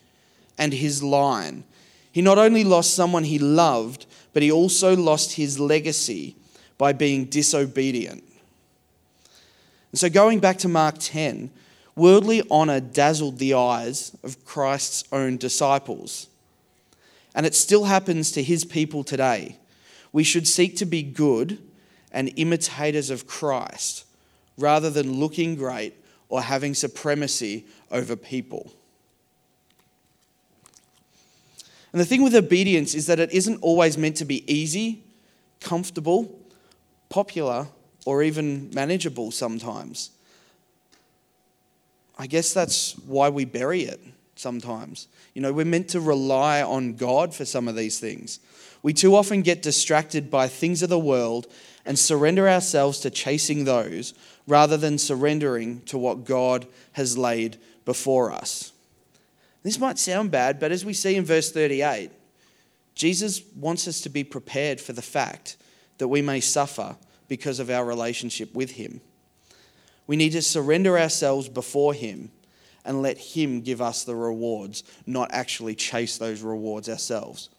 and 0.57 0.73
his 0.73 1.03
line. 1.03 1.65
He 2.13 2.23
not 2.23 2.39
only 2.39 2.65
lost 2.65 2.95
someone 2.95 3.25
he 3.25 3.39
loved, 3.39 4.07
but 4.33 4.43
he 4.43 4.53
also 4.53 4.97
lost 4.97 5.33
his 5.33 5.59
legacy 5.59 6.37
by 6.79 6.93
being 6.93 7.25
disobedient. 7.25 8.23
And 9.91 9.99
so, 9.99 10.09
going 10.09 10.41
back 10.41 10.59
to 10.59 10.69
Mark 10.69 10.97
10, 10.99 11.51
worldly 11.97 12.43
honor 12.51 12.81
dazzled 12.81 13.39
the 13.39 13.55
eyes 13.55 14.17
of 14.23 14.45
Christ's 14.45 15.05
own 15.11 15.39
disciples. 15.39 16.29
And 17.37 17.45
it 17.45 17.55
still 17.55 17.85
happens 17.85 18.33
to 18.33 18.43
his 18.43 18.65
people 18.65 19.05
today. 19.05 19.59
We 20.11 20.25
should 20.25 20.49
seek 20.49 20.77
to 20.79 20.87
be 20.87 21.03
good 21.03 21.59
and 22.11 22.33
imitators 22.37 23.11
of 23.11 23.27
Christ 23.27 24.07
rather 24.57 24.89
than 24.89 25.21
looking 25.21 25.55
great 25.55 25.95
or 26.31 26.41
having 26.41 26.73
supremacy 26.75 27.67
over 27.91 28.17
people. 28.17 28.73
And 31.93 32.01
the 32.01 32.07
thing 32.07 32.25
with 32.25 32.35
obedience 32.35 32.95
is 32.95 33.07
that 33.07 33.21
it 33.21 33.31
isn't 33.33 33.59
always 33.63 33.99
meant 33.99 34.17
to 34.17 34.25
be 34.25 34.51
easy, 34.53 35.05
comfortable, 35.61 36.41
popular, 37.11 37.69
or 38.07 38.23
even 38.23 38.71
manageable 38.75 39.31
sometimes. 39.31 40.11
I 42.19 42.27
guess 42.27 42.55
that's 42.55 42.93
why 43.01 43.29
we 43.29 43.45
bury 43.45 43.83
it 43.83 44.01
sometimes. 44.37 45.09
You 45.35 45.43
know, 45.43 45.53
we're 45.53 45.65
meant 45.65 45.89
to 45.91 46.01
rely 46.01 46.63
on 46.63 46.95
God 46.95 47.35
for 47.35 47.45
some 47.45 47.69
of 47.69 47.77
these 47.77 47.99
things. 47.99 48.39
We 48.83 48.93
too 48.93 49.17
often 49.17 49.43
get 49.43 49.63
distracted 49.63 50.31
by 50.31 50.49
things 50.49 50.83
of 50.83 50.89
the 50.89 50.99
world 50.99 51.47
and 51.85 51.99
surrender 51.99 52.49
ourselves 52.49 53.01
to 53.01 53.11
chasing 53.11 53.65
those 53.65 54.15
rather 54.47 54.77
than 54.77 54.99
surrendering 54.99 55.81
to 55.83 55.99
what 55.99 56.25
God 56.25 56.67
has 56.93 57.19
laid 57.19 57.57
before 57.85 58.31
us. 58.31 58.73
This 59.63 59.81
might 59.81 59.99
sound 59.99 60.31
bad, 60.31 60.61
but 60.61 60.71
as 60.71 60.85
we 60.85 60.93
see 60.93 61.17
in 61.17 61.25
verse 61.25 61.51
38, 61.51 62.11
Jesus 62.95 63.43
wants 63.57 63.89
us 63.89 64.01
to 64.03 64.09
be 64.09 64.25
prepared 64.25 64.81
for 64.81 64.93
the 64.93 65.03
fact 65.03 65.57
that 65.99 66.09
we 66.09 66.23
may 66.23 66.41
suffer 66.41 66.97
because 67.29 67.59
of 67.59 67.71
our 67.71 67.85
relationship 67.85 68.55
with 68.55 68.73
Him. 68.73 69.01
We 70.07 70.17
need 70.17 70.31
to 70.31 70.43
surrender 70.43 70.99
ourselves 70.99 71.49
before 71.49 71.95
Him 71.95 72.31
and 72.87 73.03
let 73.03 73.19
Him 73.19 73.61
give 73.61 73.83
us 73.83 74.05
the 74.05 74.15
rewards, 74.15 74.85
not 75.07 75.31
actually 75.33 75.75
chase 75.75 76.19
those 76.19 76.43
rewards 76.43 76.89
ourselves. 76.89 77.51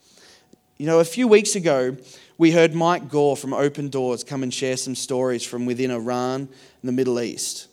You 0.77 0.85
know, 0.85 0.99
a 0.99 1.05
few 1.05 1.27
weeks 1.27 1.55
ago, 1.55 1.97
we 2.37 2.51
heard 2.51 2.75
Mike 2.75 3.09
Gore 3.09 3.35
from 3.35 3.53
Open 3.53 3.89
Doors 3.89 4.23
come 4.23 4.43
and 4.43 4.53
share 4.53 4.77
some 4.77 4.93
stories 4.93 5.43
from 5.43 5.65
within 5.65 5.89
Iran 5.89 6.41
and 6.41 6.49
the 6.83 6.91
Middle 6.91 7.19
East. 7.19 7.67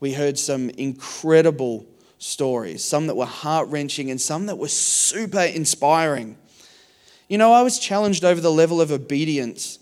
We 0.00 0.12
heard 0.12 0.38
some 0.38 0.68
incredible 0.70 1.86
stories, 2.18 2.84
some 2.84 3.06
that 3.06 3.16
were 3.16 3.26
heart 3.26 3.68
wrenching 3.68 4.10
and 4.10 4.20
some 4.20 4.46
that 4.46 4.56
were 4.56 4.68
super 4.68 5.40
inspiring. 5.40 6.36
You 7.28 7.38
know, 7.38 7.52
I 7.52 7.62
was 7.62 7.78
challenged 7.78 8.24
over 8.24 8.40
the 8.40 8.52
level 8.52 8.80
of 8.80 8.92
obedience 8.92 9.78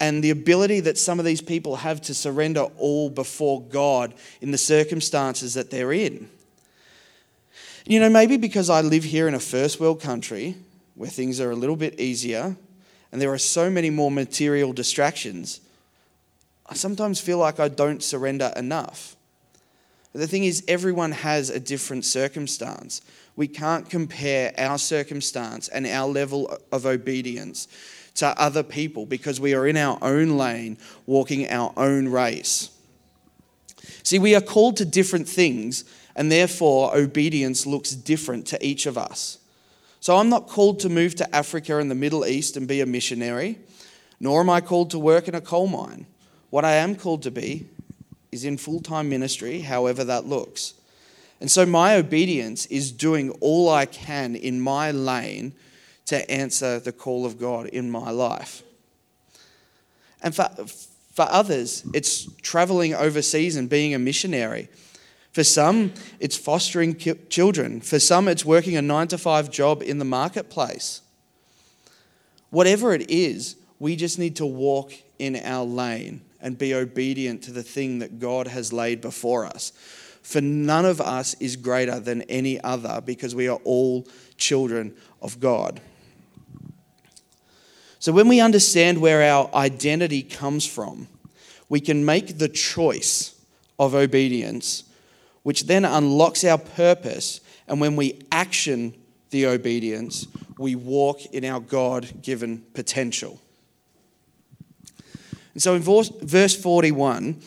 and 0.00 0.22
the 0.22 0.30
ability 0.30 0.80
that 0.80 0.96
some 0.96 1.18
of 1.18 1.24
these 1.24 1.42
people 1.42 1.76
have 1.76 2.00
to 2.02 2.14
surrender 2.14 2.62
all 2.78 3.10
before 3.10 3.60
God 3.62 4.14
in 4.40 4.50
the 4.50 4.58
circumstances 4.58 5.54
that 5.54 5.70
they're 5.70 5.92
in. 5.92 6.30
You 7.88 8.00
know, 8.00 8.10
maybe 8.10 8.36
because 8.36 8.68
I 8.68 8.82
live 8.82 9.02
here 9.02 9.28
in 9.28 9.34
a 9.34 9.40
first 9.40 9.80
world 9.80 10.02
country 10.02 10.56
where 10.94 11.08
things 11.08 11.40
are 11.40 11.50
a 11.50 11.56
little 11.56 11.74
bit 11.74 11.98
easier 11.98 12.54
and 13.10 13.18
there 13.18 13.32
are 13.32 13.38
so 13.38 13.70
many 13.70 13.88
more 13.88 14.10
material 14.10 14.74
distractions, 14.74 15.62
I 16.66 16.74
sometimes 16.74 17.18
feel 17.18 17.38
like 17.38 17.58
I 17.58 17.68
don't 17.68 18.02
surrender 18.02 18.52
enough. 18.56 19.16
But 20.12 20.18
the 20.18 20.26
thing 20.26 20.44
is, 20.44 20.62
everyone 20.68 21.12
has 21.12 21.48
a 21.48 21.58
different 21.58 22.04
circumstance. 22.04 23.00
We 23.36 23.48
can't 23.48 23.88
compare 23.88 24.52
our 24.58 24.76
circumstance 24.76 25.68
and 25.68 25.86
our 25.86 26.10
level 26.10 26.58
of 26.70 26.84
obedience 26.84 27.68
to 28.16 28.38
other 28.38 28.62
people 28.62 29.06
because 29.06 29.40
we 29.40 29.54
are 29.54 29.66
in 29.66 29.78
our 29.78 29.96
own 30.02 30.36
lane, 30.36 30.76
walking 31.06 31.48
our 31.48 31.72
own 31.78 32.08
race. 32.08 32.68
See, 34.02 34.18
we 34.18 34.34
are 34.34 34.42
called 34.42 34.76
to 34.76 34.84
different 34.84 35.26
things, 35.26 35.84
and 36.16 36.30
therefore 36.30 36.96
obedience 36.96 37.66
looks 37.66 37.92
different 37.92 38.46
to 38.46 38.66
each 38.66 38.86
of 38.86 38.98
us. 38.98 39.38
So 40.00 40.16
I'm 40.16 40.28
not 40.28 40.46
called 40.46 40.80
to 40.80 40.88
move 40.88 41.14
to 41.16 41.36
Africa 41.36 41.78
and 41.78 41.90
the 41.90 41.94
Middle 41.94 42.24
East 42.24 42.56
and 42.56 42.68
be 42.68 42.80
a 42.80 42.86
missionary, 42.86 43.58
nor 44.20 44.40
am 44.40 44.50
I 44.50 44.60
called 44.60 44.90
to 44.90 44.98
work 44.98 45.28
in 45.28 45.34
a 45.34 45.40
coal 45.40 45.66
mine. 45.66 46.06
What 46.50 46.64
I 46.64 46.74
am 46.74 46.94
called 46.94 47.22
to 47.24 47.30
be 47.30 47.68
is 48.32 48.44
in 48.44 48.56
full 48.56 48.80
time 48.80 49.08
ministry, 49.08 49.60
however 49.60 50.04
that 50.04 50.26
looks. 50.26 50.74
And 51.40 51.50
so 51.50 51.64
my 51.66 51.96
obedience 51.96 52.66
is 52.66 52.90
doing 52.90 53.30
all 53.40 53.68
I 53.68 53.86
can 53.86 54.34
in 54.34 54.60
my 54.60 54.90
lane 54.90 55.52
to 56.06 56.28
answer 56.30 56.80
the 56.80 56.92
call 56.92 57.26
of 57.26 57.38
God 57.38 57.66
in 57.66 57.90
my 57.90 58.10
life. 58.10 58.62
And 60.22 60.34
for, 60.34 60.48
for 61.12 61.26
others, 61.30 61.84
it's 61.94 62.32
traveling 62.42 62.94
overseas 62.94 63.56
and 63.56 63.68
being 63.68 63.94
a 63.94 63.98
missionary. 63.98 64.68
For 65.38 65.44
some, 65.44 65.92
it's 66.18 66.36
fostering 66.36 66.96
children. 67.28 67.80
For 67.80 68.00
some, 68.00 68.26
it's 68.26 68.44
working 68.44 68.76
a 68.76 68.82
nine 68.82 69.06
to 69.06 69.16
five 69.16 69.52
job 69.52 69.84
in 69.84 70.00
the 70.00 70.04
marketplace. 70.04 71.00
Whatever 72.50 72.92
it 72.92 73.08
is, 73.08 73.54
we 73.78 73.94
just 73.94 74.18
need 74.18 74.34
to 74.34 74.46
walk 74.46 74.92
in 75.16 75.36
our 75.36 75.64
lane 75.64 76.22
and 76.40 76.58
be 76.58 76.74
obedient 76.74 77.42
to 77.44 77.52
the 77.52 77.62
thing 77.62 78.00
that 78.00 78.18
God 78.18 78.48
has 78.48 78.72
laid 78.72 79.00
before 79.00 79.46
us. 79.46 79.70
For 80.22 80.40
none 80.40 80.84
of 80.84 81.00
us 81.00 81.34
is 81.34 81.54
greater 81.54 82.00
than 82.00 82.22
any 82.22 82.60
other 82.62 83.00
because 83.00 83.32
we 83.36 83.46
are 83.46 83.60
all 83.62 84.08
children 84.38 84.92
of 85.22 85.38
God. 85.38 85.80
So 88.00 88.10
when 88.10 88.26
we 88.26 88.40
understand 88.40 89.00
where 89.00 89.22
our 89.22 89.54
identity 89.54 90.22
comes 90.22 90.66
from, 90.66 91.06
we 91.68 91.78
can 91.78 92.04
make 92.04 92.38
the 92.38 92.48
choice 92.48 93.40
of 93.78 93.94
obedience, 93.94 94.82
which 95.42 95.64
then 95.66 95.84
unlocks 95.84 96.44
our 96.44 96.58
purpose. 96.58 97.40
And 97.66 97.80
when 97.80 97.96
we 97.96 98.20
action 98.32 98.94
the 99.30 99.46
obedience, 99.46 100.26
we 100.58 100.74
walk 100.74 101.24
in 101.26 101.44
our 101.44 101.60
God 101.60 102.22
given 102.22 102.64
potential. 102.74 103.40
And 105.54 105.62
so 105.62 105.74
in 105.74 105.82
verse 105.82 106.56
41, 106.56 107.40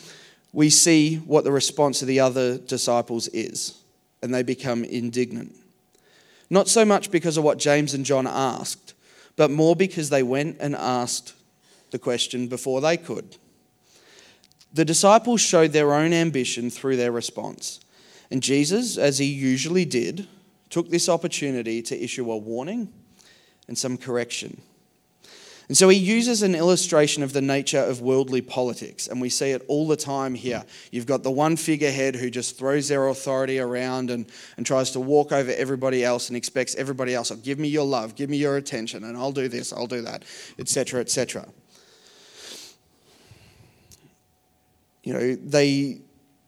we 0.53 0.69
see 0.69 1.17
what 1.17 1.43
the 1.43 1.51
response 1.51 2.01
of 2.01 2.07
the 2.07 2.19
other 2.19 2.57
disciples 2.57 3.27
is, 3.29 3.77
and 4.21 4.33
they 4.33 4.43
become 4.43 4.83
indignant. 4.83 5.55
Not 6.49 6.67
so 6.67 6.83
much 6.83 7.11
because 7.11 7.37
of 7.37 7.45
what 7.45 7.57
James 7.57 7.93
and 7.93 8.05
John 8.05 8.27
asked, 8.27 8.93
but 9.37 9.49
more 9.49 9.75
because 9.75 10.09
they 10.09 10.23
went 10.23 10.57
and 10.59 10.75
asked 10.75 11.33
the 11.91 11.99
question 11.99 12.47
before 12.47 12.81
they 12.81 12.97
could. 12.97 13.37
The 14.73 14.85
disciples 14.85 15.41
showed 15.41 15.71
their 15.71 15.93
own 15.93 16.13
ambition 16.13 16.69
through 16.69 16.95
their 16.97 17.11
response. 17.11 17.79
And 18.29 18.41
Jesus, 18.41 18.97
as 18.97 19.17
he 19.17 19.25
usually 19.25 19.85
did, 19.85 20.27
took 20.69 20.89
this 20.89 21.09
opportunity 21.09 21.81
to 21.81 22.01
issue 22.01 22.31
a 22.31 22.37
warning 22.37 22.91
and 23.67 23.77
some 23.77 23.97
correction. 23.97 24.61
And 25.67 25.77
so 25.77 25.87
he 25.87 25.97
uses 25.97 26.41
an 26.41 26.53
illustration 26.53 27.23
of 27.23 27.31
the 27.31 27.41
nature 27.41 27.79
of 27.79 28.01
worldly 28.01 28.41
politics, 28.41 29.07
and 29.07 29.21
we 29.21 29.29
see 29.29 29.51
it 29.51 29.63
all 29.69 29.87
the 29.87 29.95
time 29.95 30.35
here. 30.35 30.65
You've 30.91 31.05
got 31.05 31.23
the 31.23 31.31
one 31.31 31.55
figurehead 31.55 32.15
who 32.17 32.29
just 32.29 32.57
throws 32.57 32.89
their 32.89 33.07
authority 33.07 33.57
around 33.57 34.11
and, 34.11 34.29
and 34.57 34.65
tries 34.65 34.91
to 34.91 34.99
walk 34.99 35.31
over 35.31 35.49
everybody 35.51 36.03
else 36.03 36.27
and 36.27 36.35
expects 36.35 36.75
everybody 36.75 37.15
else, 37.15 37.31
oh, 37.31 37.37
give 37.37 37.57
me 37.57 37.69
your 37.69 37.85
love, 37.85 38.15
give 38.15 38.29
me 38.29 38.35
your 38.35 38.57
attention, 38.57 39.05
and 39.05 39.15
I'll 39.15 39.31
do 39.31 39.47
this, 39.47 39.71
I'll 39.71 39.87
do 39.87 40.01
that, 40.01 40.25
etc., 40.59 40.99
etc. 40.99 41.47
You 45.03 45.13
know, 45.13 45.35
they, 45.35 46.01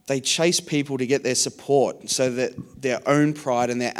they 0.07 0.19
chase 0.19 0.59
people 0.59 0.97
to 0.97 1.07
get 1.07 1.23
their 1.23 1.35
support 1.35 2.09
so 2.09 2.31
that 2.31 2.81
their 2.81 2.99
own 3.07 3.33
pride 3.33 3.69
and 3.69 3.81
their 3.81 3.93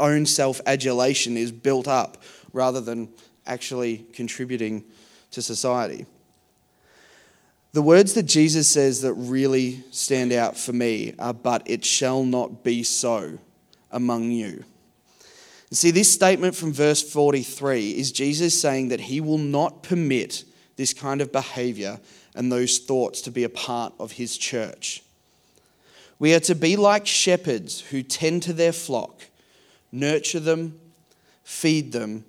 own 0.00 0.26
self 0.26 0.60
adulation 0.66 1.36
is 1.36 1.50
built 1.52 1.88
up 1.88 2.22
rather 2.52 2.80
than 2.80 3.08
actually 3.46 4.06
contributing 4.12 4.84
to 5.32 5.42
society. 5.42 6.06
The 7.72 7.82
words 7.82 8.14
that 8.14 8.24
Jesus 8.24 8.68
says 8.68 9.02
that 9.02 9.12
really 9.14 9.84
stand 9.90 10.32
out 10.32 10.56
for 10.56 10.72
me 10.72 11.14
are, 11.18 11.34
But 11.34 11.62
it 11.66 11.84
shall 11.84 12.24
not 12.24 12.64
be 12.64 12.82
so 12.82 13.38
among 13.90 14.30
you. 14.30 14.64
See, 15.70 15.90
this 15.90 16.10
statement 16.10 16.54
from 16.54 16.72
verse 16.72 17.02
43 17.02 17.90
is 17.90 18.10
Jesus 18.10 18.58
saying 18.58 18.88
that 18.88 19.00
he 19.00 19.20
will 19.20 19.38
not 19.38 19.82
permit 19.82 20.44
this 20.76 20.94
kind 20.94 21.20
of 21.20 21.30
behavior 21.30 22.00
and 22.38 22.52
those 22.52 22.78
thoughts 22.78 23.20
to 23.22 23.32
be 23.32 23.42
a 23.42 23.48
part 23.48 23.92
of 23.98 24.12
his 24.12 24.38
church. 24.38 25.02
We 26.20 26.34
are 26.34 26.40
to 26.40 26.54
be 26.54 26.76
like 26.76 27.04
shepherds 27.04 27.80
who 27.80 28.04
tend 28.04 28.44
to 28.44 28.52
their 28.52 28.72
flock, 28.72 29.24
nurture 29.90 30.38
them, 30.38 30.78
feed 31.42 31.90
them, 31.90 32.24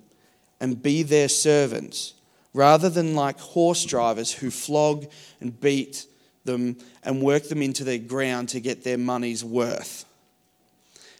and 0.60 0.82
be 0.82 1.04
their 1.04 1.28
servants, 1.28 2.14
rather 2.52 2.88
than 2.90 3.14
like 3.14 3.38
horse 3.38 3.84
drivers 3.84 4.32
who 4.32 4.50
flog 4.50 5.06
and 5.40 5.58
beat 5.60 6.06
them 6.44 6.76
and 7.04 7.22
work 7.22 7.44
them 7.44 7.62
into 7.62 7.84
the 7.84 7.98
ground 7.98 8.48
to 8.48 8.58
get 8.58 8.82
their 8.82 8.98
money's 8.98 9.44
worth. 9.44 10.04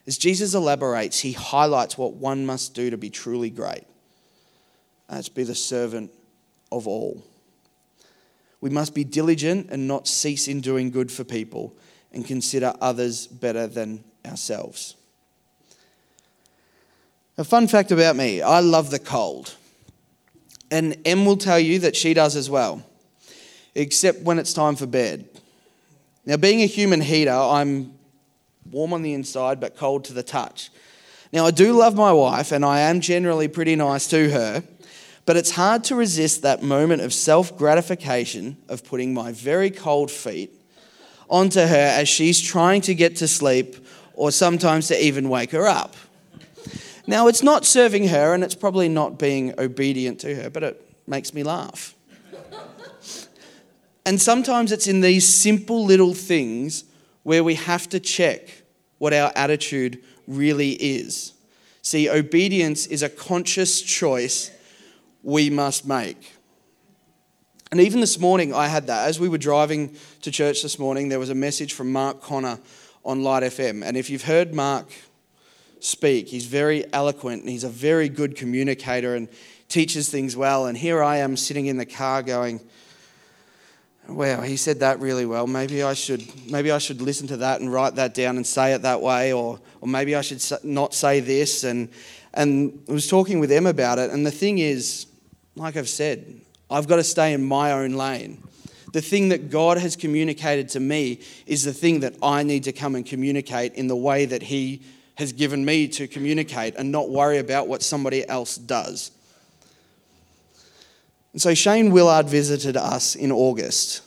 As 0.09 0.19
Jesus 0.19 0.53
elaborates, 0.53 1.21
he 1.21 1.31
highlights 1.31 1.97
what 1.97 2.15
one 2.15 2.45
must 2.45 2.75
do 2.75 2.91
to 2.91 2.97
be 2.97 3.09
truly 3.09 3.51
great. 3.51 3.85
That's 5.09 5.29
be 5.29 5.45
the 5.45 5.55
servant 5.55 6.11
of 6.73 6.89
all. 6.89 7.23
We 8.61 8.71
must 8.71 8.95
be 8.95 9.05
diligent 9.05 9.71
and 9.71 9.89
not 9.89 10.07
cease 10.07 10.49
in 10.49 10.61
doing 10.61 10.91
good 10.91 11.11
for 11.11 11.25
people 11.25 11.75
and 12.13 12.27
consider 12.27 12.75
others 12.81 13.27
better 13.27 13.67
than 13.67 14.05
ourselves. 14.27 14.97
A 17.39 17.45
fun 17.45 17.69
fact 17.69 17.91
about 17.91 18.17
me 18.17 18.43
I 18.43 18.61
love 18.61 18.91
the 18.91 18.99
cold. 18.99 19.55
And 20.71 20.97
Em 21.05 21.25
will 21.25 21.37
tell 21.37 21.59
you 21.59 21.81
that 21.81 21.97
she 21.97 22.15
does 22.15 22.37
as 22.37 22.49
well, 22.49 22.85
except 23.75 24.23
when 24.23 24.39
it's 24.39 24.53
time 24.53 24.77
for 24.77 24.87
bed. 24.87 25.29
Now, 26.27 26.37
being 26.37 26.63
a 26.63 26.67
human 26.67 27.01
heater, 27.01 27.33
I'm 27.33 27.95
warm 28.71 28.93
on 28.93 29.03
the 29.03 29.15
inside 29.15 29.59
but 29.59 29.77
cold 29.77 30.05
to 30.05 30.13
the 30.13 30.23
touch. 30.23 30.71
Now, 31.33 31.47
I 31.47 31.51
do 31.51 31.73
love 31.73 31.97
my 31.97 32.13
wife 32.13 32.53
and 32.53 32.65
I 32.65 32.81
am 32.81 33.01
generally 33.01 33.49
pretty 33.49 33.75
nice 33.75 34.07
to 34.09 34.31
her, 34.31 34.63
but 35.27 35.37
it's 35.37 35.53
hard 35.53 35.85
to 35.85 35.95
resist 35.95 36.43
that 36.43 36.63
moment 36.63 37.03
of 37.03 37.13
self 37.13 37.57
gratification 37.57 38.57
of 38.69 38.85
putting 38.85 39.15
my 39.15 39.33
very 39.33 39.71
cold 39.71 40.11
feet 40.11 40.51
onto 41.29 41.61
her 41.61 41.95
as 41.97 42.09
she's 42.09 42.41
trying 42.41 42.81
to 42.83 42.95
get 42.95 43.17
to 43.17 43.29
sleep 43.29 43.77
or 44.15 44.31
sometimes 44.31 44.89
to 44.89 45.05
even 45.05 45.29
wake 45.29 45.53
her 45.53 45.67
up. 45.67 45.95
Now, 47.07 47.29
it's 47.29 47.43
not 47.43 47.65
serving 47.65 48.09
her 48.09 48.35
and 48.35 48.45
it's 48.45 48.55
probably 48.55 48.89
not 48.89 49.19
being 49.19 49.55
obedient 49.59 50.21
to 50.21 50.35
her, 50.35 50.51
but 50.51 50.63
it 50.63 50.95
makes 51.07 51.33
me 51.33 51.43
laugh. 51.43 51.95
and 54.05 54.21
sometimes 54.21 54.73
it's 54.73 54.87
in 54.87 55.01
these 55.01 55.27
simple 55.27 55.85
little 55.85 56.15
things 56.15 56.85
where 57.23 57.45
we 57.45 57.55
have 57.55 57.89
to 57.91 58.01
check 58.01 58.63
what 58.99 59.13
our 59.13 59.33
attitude 59.35 60.03
really 60.27 60.73
is. 60.73 61.33
See, 61.83 62.09
obedience 62.09 62.87
is 62.87 63.03
a 63.03 63.09
conscious 63.09 63.81
choice 63.81 64.51
we 65.23 65.51
must 65.51 65.87
make. 65.87 66.35
And 67.71 67.81
even 67.81 68.01
this 68.01 68.19
morning, 68.19 68.53
I 68.53 68.67
had 68.67 68.89
that. 68.89 69.09
As 69.09 69.21
we 69.21 69.29
were 69.29 69.39
driving 69.39 69.95
to 70.23 70.31
church 70.31 70.63
this 70.63 70.79
morning, 70.79 71.09
there 71.09 71.21
was 71.21 71.31
a 71.31 71.35
message 71.35 71.73
from 71.73 71.93
Mark 71.93 72.21
Conner 72.21 72.59
on 73.05 73.23
Light 73.23 73.45
FM. 73.45 73.85
And 73.85 73.97
if 73.97 74.11
you've 74.11 74.25
heard 74.25 74.53
Mark 74.53 74.91
speak, 75.79 76.29
he's 76.29 76.47
very 76.47 76.85
eloquent 76.93 77.43
and 77.43 77.51
he's 77.51 77.65
a 77.65 77.69
very 77.69 78.09
good 78.09 78.37
communicator 78.37 79.15
and 79.15 79.29
teaches 79.69 80.09
things 80.09 80.37
well. 80.37 80.67
And 80.67 80.77
here 80.77 81.03
I 81.03 81.19
am 81.19 81.37
sitting 81.37 81.67
in 81.67 81.77
the 81.77 81.87
car 81.87 82.23
going, 82.23 82.61
Wow, 84.09 84.41
he 84.41 84.57
said 84.57 84.81
that 84.81 84.99
really 84.99 85.25
well. 85.25 85.47
Maybe 85.47 85.85
I 85.85 85.95
should, 85.95 86.25
maybe 86.51 86.73
I 86.73 86.79
should 86.79 87.01
listen 87.01 87.29
to 87.29 87.37
that 87.37 87.61
and 87.61 87.73
write 87.73 87.95
that 87.95 88.13
down 88.13 88.37
and 88.37 88.45
say 88.45 88.73
it 88.73 88.83
that 88.83 89.01
way, 89.01 89.33
or, 89.33 89.61
or 89.81 89.87
maybe 89.87 90.17
I 90.17 90.21
should 90.21 90.43
not 90.65 90.95
say 90.95 91.21
this. 91.21 91.63
And, 91.63 91.89
and 92.35 92.83
I 92.89 92.93
was 92.93 93.09
talking 93.09 93.39
with 93.39 93.53
Em 93.53 93.67
about 93.67 94.01
it. 94.01 94.11
And 94.11 94.27
the 94.27 94.33
thing 94.33 94.59
is, 94.59 95.07
like 95.61 95.77
I've 95.77 95.89
said, 95.91 96.41
I've 96.71 96.89
got 96.89 96.97
to 96.97 97.05
stay 97.05 97.35
in 97.35 97.45
my 97.45 97.73
own 97.73 97.93
lane. 97.93 98.43
The 98.93 99.03
thing 99.03 99.29
that 99.29 99.51
God 99.51 99.77
has 99.77 99.95
communicated 99.95 100.71
to 100.71 100.81
me 100.81 101.21
is 101.47 101.65
the 101.65 101.73
thing 101.75 102.01
that 102.01 102.15
I 102.23 102.43
need 102.43 102.65
to 102.65 102.73
come 102.73 102.95
and 102.95 103.05
communicate 103.05 103.75
in 103.75 103.87
the 103.87 103.95
way 103.95 104.25
that 104.25 104.43
He 104.43 104.83
has 105.17 105.33
given 105.33 105.65
me 105.65 105.87
to 105.89 106.09
communicate 106.09 106.77
and 106.77 106.91
not 106.91 107.11
worry 107.11 107.39
about 107.39 107.69
what 107.69 107.83
somebody 107.83 108.27
else 108.27 108.57
does. 108.57 109.11
And 111.35 111.43
so 111.43 111.53
Shane 111.53 111.91
Willard 111.91 112.27
visited 112.27 112.77
us 112.77 113.15
in 113.15 113.31
August, 113.31 114.01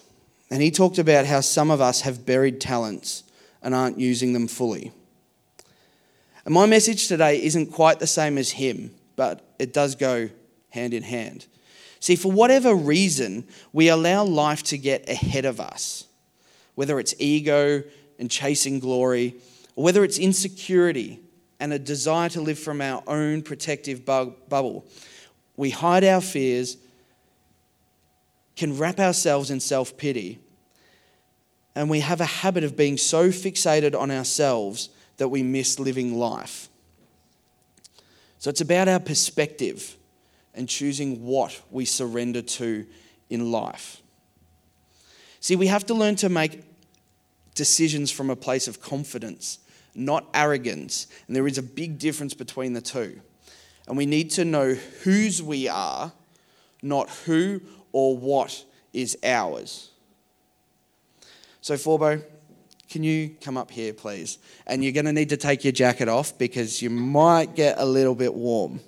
and 0.50 0.62
he 0.62 0.72
talked 0.72 0.98
about 0.98 1.26
how 1.26 1.42
some 1.42 1.70
of 1.70 1.80
us 1.80 2.02
have 2.02 2.26
buried 2.26 2.60
talents 2.60 3.24
and 3.62 3.76
aren't 3.76 4.00
using 4.00 4.34
them 4.34 4.48
fully. 4.48 4.92
And 6.46 6.54
my 6.54 6.66
message 6.66 7.08
today 7.08 7.42
isn't 7.44 7.68
quite 7.68 8.00
the 8.00 8.08
same 8.08 8.40
as 8.40 8.52
him, 8.52 8.92
but 9.16 9.46
it 9.60 9.72
does 9.72 9.96
go 9.96 10.30
hand 10.74 10.94
in 10.94 11.04
hand. 11.04 11.46
See, 12.00 12.16
for 12.16 12.32
whatever 12.32 12.74
reason, 12.74 13.48
we 13.72 13.90
allow 13.90 14.24
life 14.24 14.64
to 14.64 14.78
get 14.78 15.08
ahead 15.08 15.46
of 15.46 15.60
us, 15.60 16.06
whether 16.74 17.00
it's 17.00 17.14
ego 17.20 17.84
and 18.18 18.30
chasing 18.30 18.80
glory, 18.80 19.36
or 19.76 19.84
whether 19.84 20.04
it's 20.04 20.18
insecurity 20.18 21.20
and 21.60 21.72
a 21.72 21.80
desire 21.80 22.28
to 22.30 22.42
live 22.42 22.58
from 22.58 22.82
our 22.82 23.04
own 23.06 23.44
protective 23.44 24.04
bu- 24.04 24.34
bubble. 24.50 24.86
We 25.56 25.70
hide 25.70 26.04
our 26.04 26.22
fears, 26.22 26.78
can 28.56 28.76
wrap 28.78 29.00
ourselves 29.00 29.52
in 29.52 29.60
self 29.60 29.96
pity, 29.96 30.40
and 31.76 31.88
we 31.88 32.00
have 32.00 32.20
a 32.20 32.26
habit 32.26 32.64
of 32.64 32.76
being 32.76 32.98
so 32.98 33.30
fixated 33.30 33.98
on 33.98 34.10
ourselves 34.10 34.90
that 35.18 35.28
we 35.28 35.44
miss 35.44 35.80
living 35.80 36.18
life. 36.18 36.68
So 38.40 38.50
it's 38.50 38.62
about 38.62 38.88
our 38.88 39.00
perspective 39.00 39.96
and 40.54 40.70
choosing 40.70 41.24
what 41.24 41.62
we 41.72 41.86
surrender 41.86 42.42
to 42.42 42.86
in 43.30 43.52
life. 43.52 44.02
See, 45.40 45.56
we 45.56 45.68
have 45.68 45.86
to 45.88 45.94
learn 45.94 46.16
to 46.18 46.30
make 46.30 46.62
decisions 47.56 48.12
from 48.12 48.30
a 48.30 48.36
place 48.36 48.68
of 48.68 48.82
confidence, 48.82 49.60
not 49.96 50.28
arrogance. 50.34 51.08
And 51.28 51.36
there 51.36 51.48
is 51.48 51.58
a 51.58 51.64
big 51.64 52.00
difference 52.00 52.34
between 52.34 52.74
the 52.74 52.82
two. 52.82 53.20
And 53.88 53.98
we 53.98 54.06
need 54.06 54.32
to 54.32 54.46
know 54.46 54.74
whose 55.04 55.42
we 55.42 55.68
are, 55.68 56.14
not 56.82 57.10
who 57.10 57.62
or 57.92 58.18
what 58.18 58.64
is 58.94 59.18
ours. 59.24 59.92
So, 61.62 61.76
Forbo, 61.76 62.22
can 62.90 63.04
you 63.04 63.36
come 63.42 63.58
up 63.58 63.72
here, 63.72 63.94
please? 63.94 64.38
And 64.68 64.84
you're 64.84 64.94
going 64.94 65.06
to 65.06 65.14
need 65.14 65.30
to 65.30 65.38
take 65.38 65.64
your 65.64 65.74
jacket 65.74 66.08
off 66.08 66.38
because 66.38 66.82
you 66.82 66.90
might 66.90 67.56
get 67.56 67.80
a 67.80 67.86
little 67.86 68.16
bit 68.16 68.34
warm. 68.34 68.80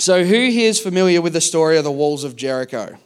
So, 0.00 0.24
who 0.24 0.48
here 0.48 0.70
is 0.70 0.80
familiar 0.80 1.20
with 1.20 1.34
the 1.34 1.42
story 1.42 1.76
of 1.76 1.84
the 1.84 1.92
walls 1.92 2.24
of 2.24 2.34
Jericho? 2.34 2.96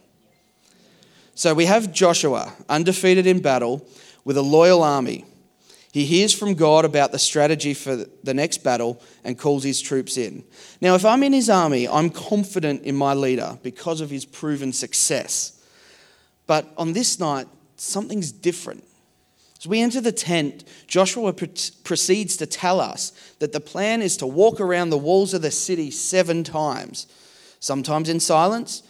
So, 1.34 1.52
we 1.52 1.64
have 1.64 1.92
Joshua, 1.92 2.52
undefeated 2.68 3.26
in 3.26 3.40
battle, 3.40 3.84
with 4.24 4.36
a 4.36 4.42
loyal 4.42 4.84
army. 4.84 5.24
He 5.90 6.04
hears 6.04 6.32
from 6.32 6.54
God 6.54 6.84
about 6.84 7.10
the 7.10 7.18
strategy 7.18 7.74
for 7.74 7.96
the 7.96 8.32
next 8.32 8.62
battle 8.62 9.02
and 9.24 9.36
calls 9.36 9.64
his 9.64 9.80
troops 9.80 10.16
in. 10.16 10.44
Now, 10.80 10.94
if 10.94 11.04
I'm 11.04 11.24
in 11.24 11.32
his 11.32 11.50
army, 11.50 11.88
I'm 11.88 12.10
confident 12.10 12.84
in 12.84 12.94
my 12.94 13.12
leader 13.12 13.58
because 13.64 14.00
of 14.00 14.10
his 14.10 14.24
proven 14.24 14.72
success. 14.72 15.60
But 16.46 16.72
on 16.78 16.92
this 16.92 17.18
night, 17.18 17.48
something's 17.76 18.30
different. 18.30 18.84
As 19.64 19.68
we 19.68 19.80
enter 19.80 20.02
the 20.02 20.12
tent, 20.12 20.62
Joshua 20.86 21.32
proceeds 21.32 22.36
to 22.36 22.44
tell 22.44 22.80
us 22.80 23.12
that 23.38 23.54
the 23.54 23.60
plan 23.60 24.02
is 24.02 24.18
to 24.18 24.26
walk 24.26 24.60
around 24.60 24.90
the 24.90 24.98
walls 24.98 25.32
of 25.32 25.40
the 25.40 25.50
city 25.50 25.90
seven 25.90 26.44
times, 26.44 27.06
sometimes 27.60 28.10
in 28.10 28.20
silence, 28.20 28.82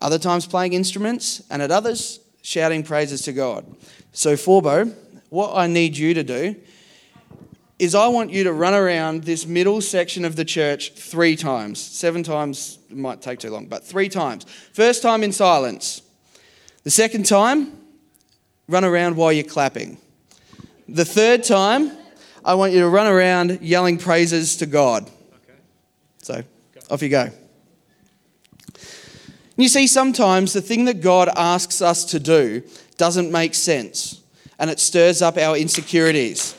other 0.00 0.18
times 0.18 0.44
playing 0.44 0.72
instruments, 0.72 1.44
and 1.48 1.62
at 1.62 1.70
others, 1.70 2.18
shouting 2.42 2.82
praises 2.82 3.22
to 3.22 3.32
God. 3.32 3.72
So, 4.10 4.34
Forbo, 4.34 4.92
what 5.28 5.54
I 5.54 5.68
need 5.68 5.96
you 5.96 6.12
to 6.14 6.24
do 6.24 6.56
is 7.78 7.94
I 7.94 8.08
want 8.08 8.32
you 8.32 8.42
to 8.42 8.52
run 8.52 8.74
around 8.74 9.22
this 9.22 9.46
middle 9.46 9.80
section 9.80 10.24
of 10.24 10.34
the 10.34 10.44
church 10.44 10.94
three 10.94 11.36
times. 11.36 11.78
Seven 11.80 12.24
times 12.24 12.80
might 12.90 13.22
take 13.22 13.38
too 13.38 13.50
long, 13.50 13.66
but 13.66 13.84
three 13.84 14.08
times. 14.08 14.44
First 14.72 15.02
time 15.02 15.22
in 15.22 15.30
silence. 15.30 16.02
The 16.82 16.90
second 16.90 17.26
time, 17.26 17.78
run 18.66 18.84
around 18.84 19.14
while 19.14 19.32
you're 19.32 19.44
clapping. 19.44 19.98
The 20.88 21.04
third 21.04 21.42
time, 21.42 21.92
I 22.44 22.54
want 22.54 22.72
you 22.72 22.80
to 22.80 22.88
run 22.88 23.06
around 23.06 23.58
yelling 23.60 23.98
praises 23.98 24.56
to 24.58 24.66
God. 24.66 25.02
Okay. 25.04 25.58
So, 26.22 26.44
off 26.90 27.02
you 27.02 27.08
go. 27.08 27.30
You 29.56 29.68
see, 29.68 29.86
sometimes 29.86 30.52
the 30.52 30.60
thing 30.60 30.84
that 30.84 31.00
God 31.00 31.28
asks 31.34 31.82
us 31.82 32.04
to 32.06 32.20
do 32.20 32.62
doesn't 32.98 33.32
make 33.32 33.54
sense 33.54 34.20
and 34.58 34.70
it 34.70 34.78
stirs 34.78 35.22
up 35.22 35.36
our 35.36 35.56
insecurities. 35.56 36.54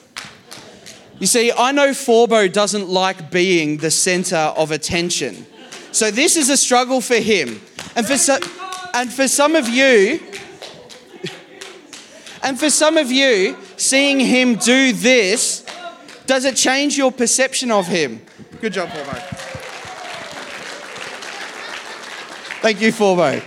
You 1.20 1.28
see, 1.28 1.52
I 1.52 1.72
know 1.72 1.94
Forbo 1.94 2.52
doesn't 2.52 2.90
like 2.90 3.32
being 3.32 3.78
the 3.78 3.90
center 3.90 4.36
of 4.36 4.72
attention. 4.72 5.46
So 5.92 6.12
this 6.12 6.36
is 6.36 6.50
a 6.50 6.58
struggle 6.58 7.02
for 7.02 7.16
him. 7.16 7.62
And 7.96 8.06
for, 8.06 8.18
so, 8.18 8.38
and 8.94 9.12
for 9.12 9.28
some 9.28 9.56
of 9.56 9.68
you, 9.68 10.20
and 12.44 12.60
for 12.60 12.70
some 12.70 12.98
of 12.98 13.12
you, 13.12 13.58
seeing 13.78 14.20
him 14.20 14.56
do 14.56 14.92
this, 14.92 15.66
does 16.26 16.44
it 16.44 16.56
change 16.56 16.98
your 16.98 17.12
perception 17.12 17.72
of 17.72 17.88
him? 17.88 18.22
Good 18.60 18.74
job, 18.74 18.90
Forbo. 18.90 19.14
Thank 22.62 22.82
you, 22.82 22.92
Forbo. 22.92 23.42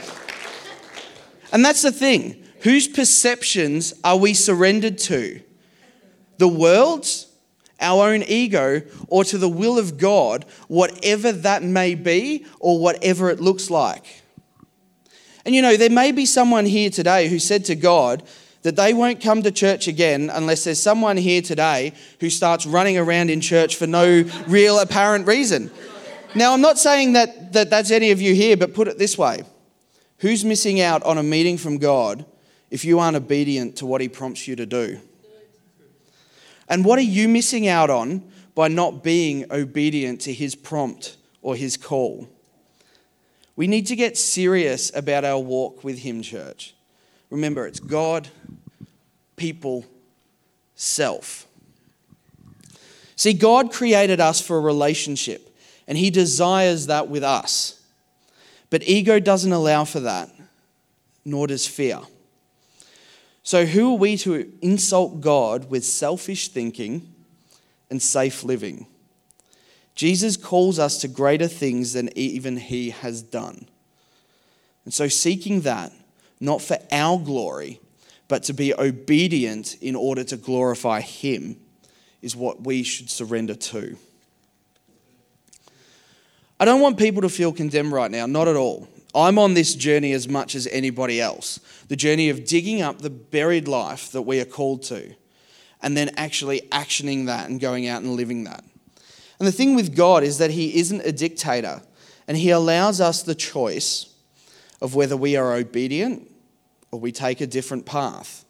And 1.53 1.65
that's 1.65 1.83
the 1.83 1.93
thing. 1.93 2.43
Whose 2.63 2.89
perceptions 2.89 3.93
are 4.05 4.17
we 4.17 4.35
surrendered 4.35 4.99
to? 4.99 5.41
The 6.39 6.49
world's, 6.49 7.27
our 7.81 8.09
own 8.09 8.23
ego, 8.23 8.83
or 9.09 9.25
to 9.25 9.37
the 9.37 9.49
will 9.49 9.79
of 9.79 9.99
God, 9.99 10.47
whatever 10.69 11.33
that 11.33 11.63
may 11.63 11.95
be 11.95 12.47
or 12.61 12.79
whatever 12.79 13.31
it 13.31 13.41
looks 13.41 13.69
like? 13.69 14.23
And 15.45 15.55
you 15.55 15.63
know, 15.63 15.77
there 15.77 15.91
may 15.91 16.13
be 16.13 16.27
someone 16.27 16.67
here 16.67 16.91
today 16.91 17.29
who 17.29 17.39
said 17.39 17.65
to 17.67 17.75
God 17.75 18.23
that 18.63 18.77
they 18.77 18.93
won't 18.93 19.23
come 19.23 19.43
to 19.43 19.51
church 19.51 19.89
again 19.89 20.31
unless 20.33 20.65
there's 20.65 20.83
someone 20.83 21.17
here 21.17 21.43
today 21.43 21.93
who 22.21 22.29
starts 22.29 22.67
running 22.67 22.99
around 22.99 23.31
in 23.31 23.41
church 23.41 23.77
for 23.77 23.87
no 23.87 24.25
real 24.47 24.79
apparent 24.79 25.27
reason. 25.27 25.71
Now, 26.35 26.53
I'm 26.53 26.61
not 26.61 26.79
saying 26.79 27.15
that, 27.15 27.53
that 27.55 27.71
that's 27.71 27.91
any 27.91 28.11
of 28.11 28.21
you 28.21 28.35
here, 28.35 28.57
but 28.57 28.75
put 28.75 28.89
it 28.89 28.99
this 28.99 29.17
way 29.19 29.43
Who's 30.19 30.45
missing 30.45 30.81
out 30.81 31.03
on 31.03 31.17
a 31.17 31.23
meeting 31.23 31.57
from 31.57 31.79
God 31.79 32.27
if 32.71 32.85
you 32.85 32.99
aren't 32.99 33.17
obedient 33.17 33.77
to 33.77 33.87
what 33.87 34.01
He 34.01 34.09
prompts 34.09 34.47
you 34.47 34.55
to 34.57 34.67
do? 34.67 35.01
And 36.69 36.85
what 36.85 36.99
are 36.99 37.03
you 37.03 37.27
missing 37.27 37.67
out 37.67 37.91
on 37.91 38.31
by 38.55 38.69
not 38.69 39.03
being 39.03 39.51
obedient 39.51 40.21
to 40.23 40.33
His 40.33 40.55
prompt 40.55 41.17
or 41.43 41.57
His 41.57 41.77
call? 41.77 42.29
We 43.57 43.67
need 43.67 43.87
to 43.87 43.97
get 43.97 44.17
serious 44.17 44.95
about 44.95 45.25
our 45.25 45.39
walk 45.39 45.83
with 45.83 46.01
Him, 46.01 46.23
church. 46.23 46.75
Remember, 47.31 47.67
it's 47.67 47.81
God, 47.81 48.29
people, 49.37 49.87
self. 50.75 51.47
See, 53.17 53.33
God 53.33 53.73
created 53.73 54.21
us 54.21 54.41
for 54.41 54.57
a 54.57 54.61
relationship, 54.61 55.55
and 55.87 55.97
He 55.97 56.11
desires 56.11 56.87
that 56.87 57.09
with 57.09 57.23
us. 57.23 57.81
But 58.71 58.89
ego 58.89 59.19
doesn't 59.19 59.53
allow 59.53 59.85
for 59.85 60.01
that, 60.01 60.31
nor 61.25 61.47
does 61.47 61.67
fear. 61.67 62.01
So, 63.43 63.67
who 63.67 63.95
are 63.95 63.99
we 63.99 64.17
to 64.19 64.53
insult 64.63 65.21
God 65.21 65.71
with 65.71 65.85
selfish 65.85 66.49
thinking 66.49 67.13
and 67.91 68.01
safe 68.01 68.45
living? 68.45 68.87
Jesus 69.95 70.37
calls 70.37 70.79
us 70.79 70.99
to 70.99 71.09
greater 71.09 71.49
things 71.49 71.93
than 71.93 72.17
even 72.17 72.57
he 72.57 72.91
has 72.91 73.23
done. 73.23 73.67
And 74.85 74.95
so, 74.95 75.09
seeking 75.09 75.63
that, 75.63 75.93
not 76.41 76.63
for 76.63 76.79
our 76.91 77.19
glory, 77.19 77.81
but 78.29 78.43
to 78.45 78.53
be 78.53 78.73
obedient 78.75 79.77
in 79.83 79.95
order 79.95 80.25
to 80.25 80.37
glorify 80.37 81.01
him, 81.01 81.57
is 82.23 82.35
what 82.35 82.63
we 82.65 82.83
should 82.83 83.11
surrender 83.11 83.55
to. 83.55 83.97
I 86.59 86.65
don't 86.65 86.81
want 86.81 86.99
people 86.99 87.23
to 87.23 87.29
feel 87.29 87.53
condemned 87.53 87.93
right 87.93 88.11
now, 88.11 88.27
not 88.27 88.47
at 88.47 88.57
all. 88.57 88.89
I'm 89.15 89.39
on 89.39 89.55
this 89.55 89.75
journey 89.75 90.13
as 90.13 90.29
much 90.29 90.55
as 90.55 90.67
anybody 90.69 91.21
else 91.21 91.59
the 91.89 91.97
journey 91.97 92.29
of 92.29 92.45
digging 92.45 92.81
up 92.81 93.01
the 93.01 93.11
buried 93.11 93.67
life 93.67 94.13
that 94.13 94.23
we 94.23 94.41
are 94.41 94.45
called 94.45 94.85
to, 94.85 95.13
and 95.83 95.97
then 95.97 96.11
actually 96.17 96.61
actioning 96.71 97.27
that 97.27 97.51
and 97.51 97.59
going 97.59 97.89
out 97.89 98.03
and 98.03 98.15
living 98.15 98.45
that. 98.45 98.63
And 99.41 99.49
the 99.49 99.53
thing 99.53 99.75
with 99.75 99.97
God 99.97 100.23
is 100.23 100.39
that 100.39 100.53
He 100.53 100.79
isn't 100.79 101.01
a 101.01 101.11
dictator, 101.11 101.83
and 102.29 102.37
He 102.37 102.51
allows 102.51 103.01
us 103.01 103.25
the 103.25 103.35
choice 103.35 104.15
of 104.81 104.95
whether 104.95 105.17
we 105.17 105.35
are 105.35 105.55
obedient 105.55 106.30
or 106.91 107.01
we 107.01 107.13
take 107.13 107.41
a 107.41 107.47
different 107.47 107.87
path. 107.87 108.45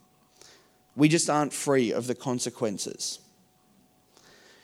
We 0.97 1.09
just 1.09 1.31
aren't 1.31 1.53
free 1.53 1.93
of 1.93 2.07
the 2.07 2.15
consequences. 2.15 3.19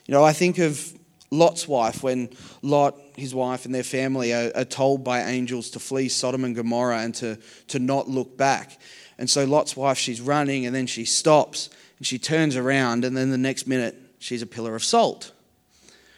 You 0.06 0.12
know, 0.12 0.24
I 0.24 0.32
think 0.32 0.58
of 0.58 0.92
Lot's 1.30 1.66
wife, 1.66 2.02
when 2.02 2.30
Lot, 2.62 2.96
his 3.16 3.34
wife, 3.34 3.64
and 3.64 3.74
their 3.74 3.82
family 3.82 4.32
are, 4.32 4.52
are, 4.54 4.64
told 4.64 5.02
by 5.02 5.22
angels 5.22 5.70
to 5.70 5.80
flee 5.80 6.08
Sodom 6.08 6.44
and 6.44 6.54
Gomorrah 6.54 7.00
and 7.00 7.14
to, 7.16 7.38
to 7.68 7.78
not 7.78 8.08
look 8.08 8.36
back. 8.36 8.78
And 9.18 9.28
so 9.28 9.44
Lot's 9.44 9.76
wife, 9.76 9.98
she's 9.98 10.20
running 10.20 10.66
and 10.66 10.74
then 10.74 10.86
she 10.86 11.04
stops 11.04 11.70
and 11.98 12.06
she 12.06 12.18
turns 12.18 12.56
around, 12.56 13.04
and 13.04 13.16
then 13.16 13.30
the 13.30 13.38
next 13.38 13.66
minute, 13.66 13.96
she's 14.18 14.42
a 14.42 14.46
pillar 14.46 14.74
of 14.74 14.84
salt. 14.84 15.32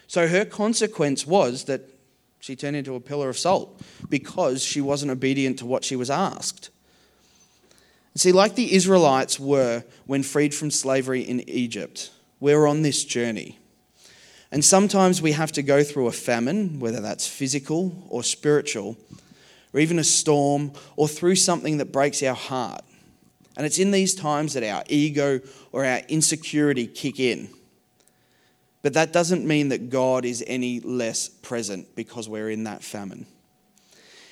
So 0.07 0.27
her 0.27 0.43
consequence 0.43 1.25
was 1.25 1.65
that 1.65 1.81
she 2.39 2.55
turned 2.55 2.75
into 2.75 2.95
a 2.95 2.99
pillar 2.99 3.29
of 3.29 3.37
salt 3.37 3.81
because 4.09 4.63
she 4.63 4.81
wasn't 4.81 5.11
obedient 5.11 5.59
to 5.59 5.65
what 5.65 5.83
she 5.83 5.95
was 5.95 6.09
asked. 6.09 6.69
See, 8.15 8.31
like 8.31 8.55
the 8.55 8.73
Israelites 8.73 9.39
were 9.39 9.83
when 10.05 10.23
freed 10.23 10.53
from 10.53 10.71
slavery 10.71 11.21
in 11.21 11.47
Egypt, 11.49 12.11
we're 12.39 12.67
on 12.67 12.81
this 12.81 13.03
journey. 13.05 13.59
And 14.51 14.65
sometimes 14.65 15.21
we 15.21 15.33
have 15.33 15.51
to 15.53 15.61
go 15.61 15.83
through 15.83 16.07
a 16.07 16.11
famine, 16.11 16.79
whether 16.79 17.01
that's 17.01 17.27
physical 17.27 18.07
or 18.09 18.23
spiritual, 18.23 18.97
or 19.73 19.79
even 19.79 19.99
a 19.99 20.03
storm, 20.03 20.71
or 20.95 21.07
through 21.07 21.35
something 21.35 21.77
that 21.77 21.91
breaks 21.91 22.23
our 22.23 22.35
heart. 22.35 22.81
And 23.55 23.65
it's 23.65 23.77
in 23.77 23.91
these 23.91 24.15
times 24.15 24.53
that 24.53 24.63
our 24.63 24.83
ego 24.87 25.41
or 25.71 25.85
our 25.85 26.01
insecurity 26.07 26.87
kick 26.87 27.19
in. 27.19 27.49
But 28.81 28.93
that 28.93 29.11
doesn't 29.11 29.45
mean 29.45 29.69
that 29.69 29.89
God 29.89 30.25
is 30.25 30.43
any 30.47 30.79
less 30.79 31.27
present 31.27 31.95
because 31.95 32.29
we're 32.29 32.49
in 32.49 32.63
that 32.63 32.81
famine. 32.83 33.25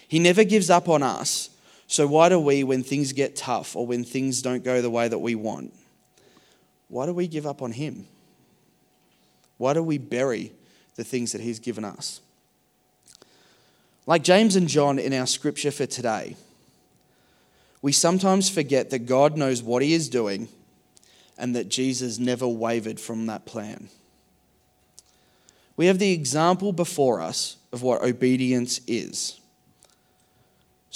He 0.08 0.20
never 0.20 0.44
gives 0.44 0.70
up 0.70 0.88
on 0.88 1.04
us. 1.04 1.50
So, 1.88 2.06
why 2.06 2.28
do 2.30 2.38
we, 2.38 2.64
when 2.66 2.84
things 2.84 3.14
get 3.14 3.36
tough 3.36 3.76
or 3.76 3.88
when 3.88 4.04
things 4.04 4.42
don't 4.42 4.64
go 4.64 4.82
the 4.82 4.90
way 4.90 5.08
that 5.08 5.20
we 5.20 5.36
want, 5.36 5.74
why 6.90 7.06
do 7.06 7.14
we 7.14 7.28
give 7.28 7.48
up 7.48 7.62
on 7.62 7.72
Him? 7.72 8.06
Why 9.58 9.74
do 9.74 9.82
we 9.82 9.98
bury 9.98 10.52
the 10.96 11.06
things 11.06 11.32
that 11.32 11.42
He's 11.42 11.60
given 11.60 11.86
us? 11.86 12.20
Like 14.06 14.24
James 14.24 14.56
and 14.56 14.68
John 14.68 15.00
in 15.00 15.14
our 15.14 15.26
scripture 15.26 15.72
for 15.72 15.86
today, 15.86 16.36
we 17.82 17.92
sometimes 17.92 18.50
forget 18.50 18.90
that 18.90 19.06
God 19.06 19.38
knows 19.38 19.64
what 19.64 19.82
He 19.82 19.94
is 19.94 20.10
doing 20.10 20.50
and 21.38 21.56
that 21.56 21.70
Jesus 21.70 22.20
never 22.20 22.48
wavered 22.48 23.00
from 23.00 23.28
that 23.28 23.46
plan. 23.46 23.90
We 25.78 25.86
have 25.86 26.00
the 26.00 26.12
example 26.12 26.74
before 26.74 27.22
us 27.22 27.58
of 27.72 27.84
what 27.84 28.02
obedience 28.02 28.82
is. 28.88 29.40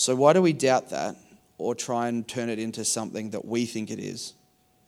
So, 0.01 0.15
why 0.15 0.33
do 0.33 0.41
we 0.41 0.51
doubt 0.51 0.89
that 0.89 1.15
or 1.59 1.75
try 1.75 2.07
and 2.07 2.27
turn 2.27 2.49
it 2.49 2.57
into 2.57 2.83
something 2.83 3.29
that 3.29 3.45
we 3.45 3.67
think 3.67 3.91
it 3.91 3.99
is, 3.99 4.33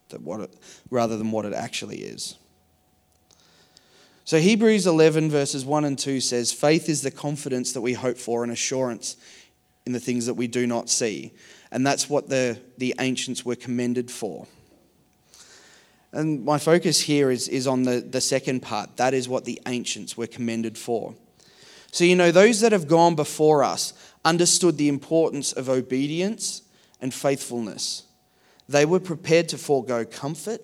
that 0.09 0.23
what 0.23 0.39
it, 0.39 0.51
rather 0.89 1.17
than 1.17 1.29
what 1.29 1.45
it 1.45 1.53
actually 1.53 1.97
is? 1.97 2.35
So, 4.25 4.39
Hebrews 4.39 4.87
11, 4.87 5.29
verses 5.29 5.65
1 5.65 5.85
and 5.85 5.99
2 5.99 6.19
says, 6.19 6.51
Faith 6.51 6.89
is 6.89 7.03
the 7.03 7.11
confidence 7.11 7.73
that 7.73 7.81
we 7.81 7.93
hope 7.93 8.17
for 8.17 8.41
and 8.41 8.51
assurance 8.51 9.15
in 9.85 9.93
the 9.93 9.99
things 9.99 10.25
that 10.25 10.33
we 10.33 10.47
do 10.47 10.65
not 10.65 10.89
see. 10.89 11.31
And 11.71 11.85
that's 11.85 12.09
what 12.09 12.29
the, 12.29 12.59
the 12.79 12.95
ancients 12.97 13.45
were 13.45 13.55
commended 13.55 14.09
for. 14.09 14.47
And 16.11 16.43
my 16.43 16.57
focus 16.57 17.01
here 17.01 17.29
is, 17.29 17.47
is 17.49 17.67
on 17.67 17.83
the, 17.83 18.01
the 18.01 18.19
second 18.19 18.61
part. 18.61 18.97
That 18.97 19.13
is 19.13 19.29
what 19.29 19.45
the 19.45 19.61
ancients 19.67 20.17
were 20.17 20.25
commended 20.25 20.75
for. 20.75 21.13
So, 21.93 22.05
you 22.05 22.15
know, 22.15 22.31
those 22.31 22.61
that 22.61 22.71
have 22.71 22.87
gone 22.87 23.13
before 23.13 23.63
us 23.63 23.93
understood 24.25 24.79
the 24.79 24.89
importance 24.89 25.53
of 25.53 25.69
obedience 25.69 26.63
and 26.99 27.13
faithfulness. 27.13 28.05
They 28.67 28.83
were 28.83 28.99
prepared 28.99 29.47
to 29.49 29.59
forego 29.59 30.03
comfort, 30.03 30.61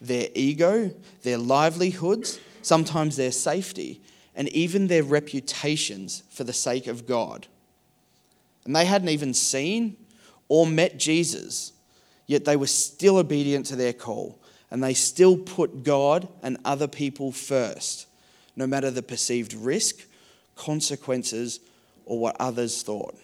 their 0.00 0.28
ego, 0.36 0.92
their 1.24 1.36
livelihoods 1.36 2.38
sometimes 2.62 3.16
their 3.16 3.32
safety, 3.32 4.02
and 4.36 4.48
even 4.50 4.86
their 4.86 5.02
reputations 5.02 6.22
for 6.30 6.44
the 6.44 6.52
sake 6.52 6.86
of 6.86 7.08
God. 7.08 7.48
And 8.64 8.76
they 8.76 8.84
hadn't 8.84 9.08
even 9.08 9.34
seen 9.34 9.96
or 10.48 10.64
met 10.64 10.96
Jesus, 10.96 11.72
yet 12.28 12.44
they 12.44 12.54
were 12.54 12.68
still 12.68 13.16
obedient 13.16 13.66
to 13.66 13.74
their 13.74 13.92
call, 13.92 14.38
and 14.70 14.80
they 14.80 14.94
still 14.94 15.36
put 15.36 15.82
God 15.82 16.28
and 16.40 16.56
other 16.64 16.86
people 16.86 17.32
first, 17.32 18.06
no 18.54 18.68
matter 18.68 18.92
the 18.92 19.02
perceived 19.02 19.54
risk, 19.54 20.06
consequences, 20.56 21.60
or 22.04 22.18
what 22.18 22.36
others 22.38 22.82
thought. 22.82 23.16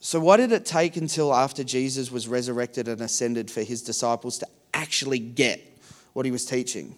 So, 0.00 0.18
why 0.18 0.38
did 0.38 0.52
it 0.52 0.64
take 0.64 0.96
until 0.96 1.34
after 1.34 1.62
Jesus 1.62 2.10
was 2.10 2.26
resurrected 2.26 2.88
and 2.88 3.00
ascended 3.00 3.50
for 3.50 3.62
his 3.62 3.82
disciples 3.82 4.38
to 4.38 4.46
actually 4.72 5.18
get 5.18 5.70
what 6.12 6.26
he 6.26 6.32
was 6.32 6.44
teaching. 6.44 6.96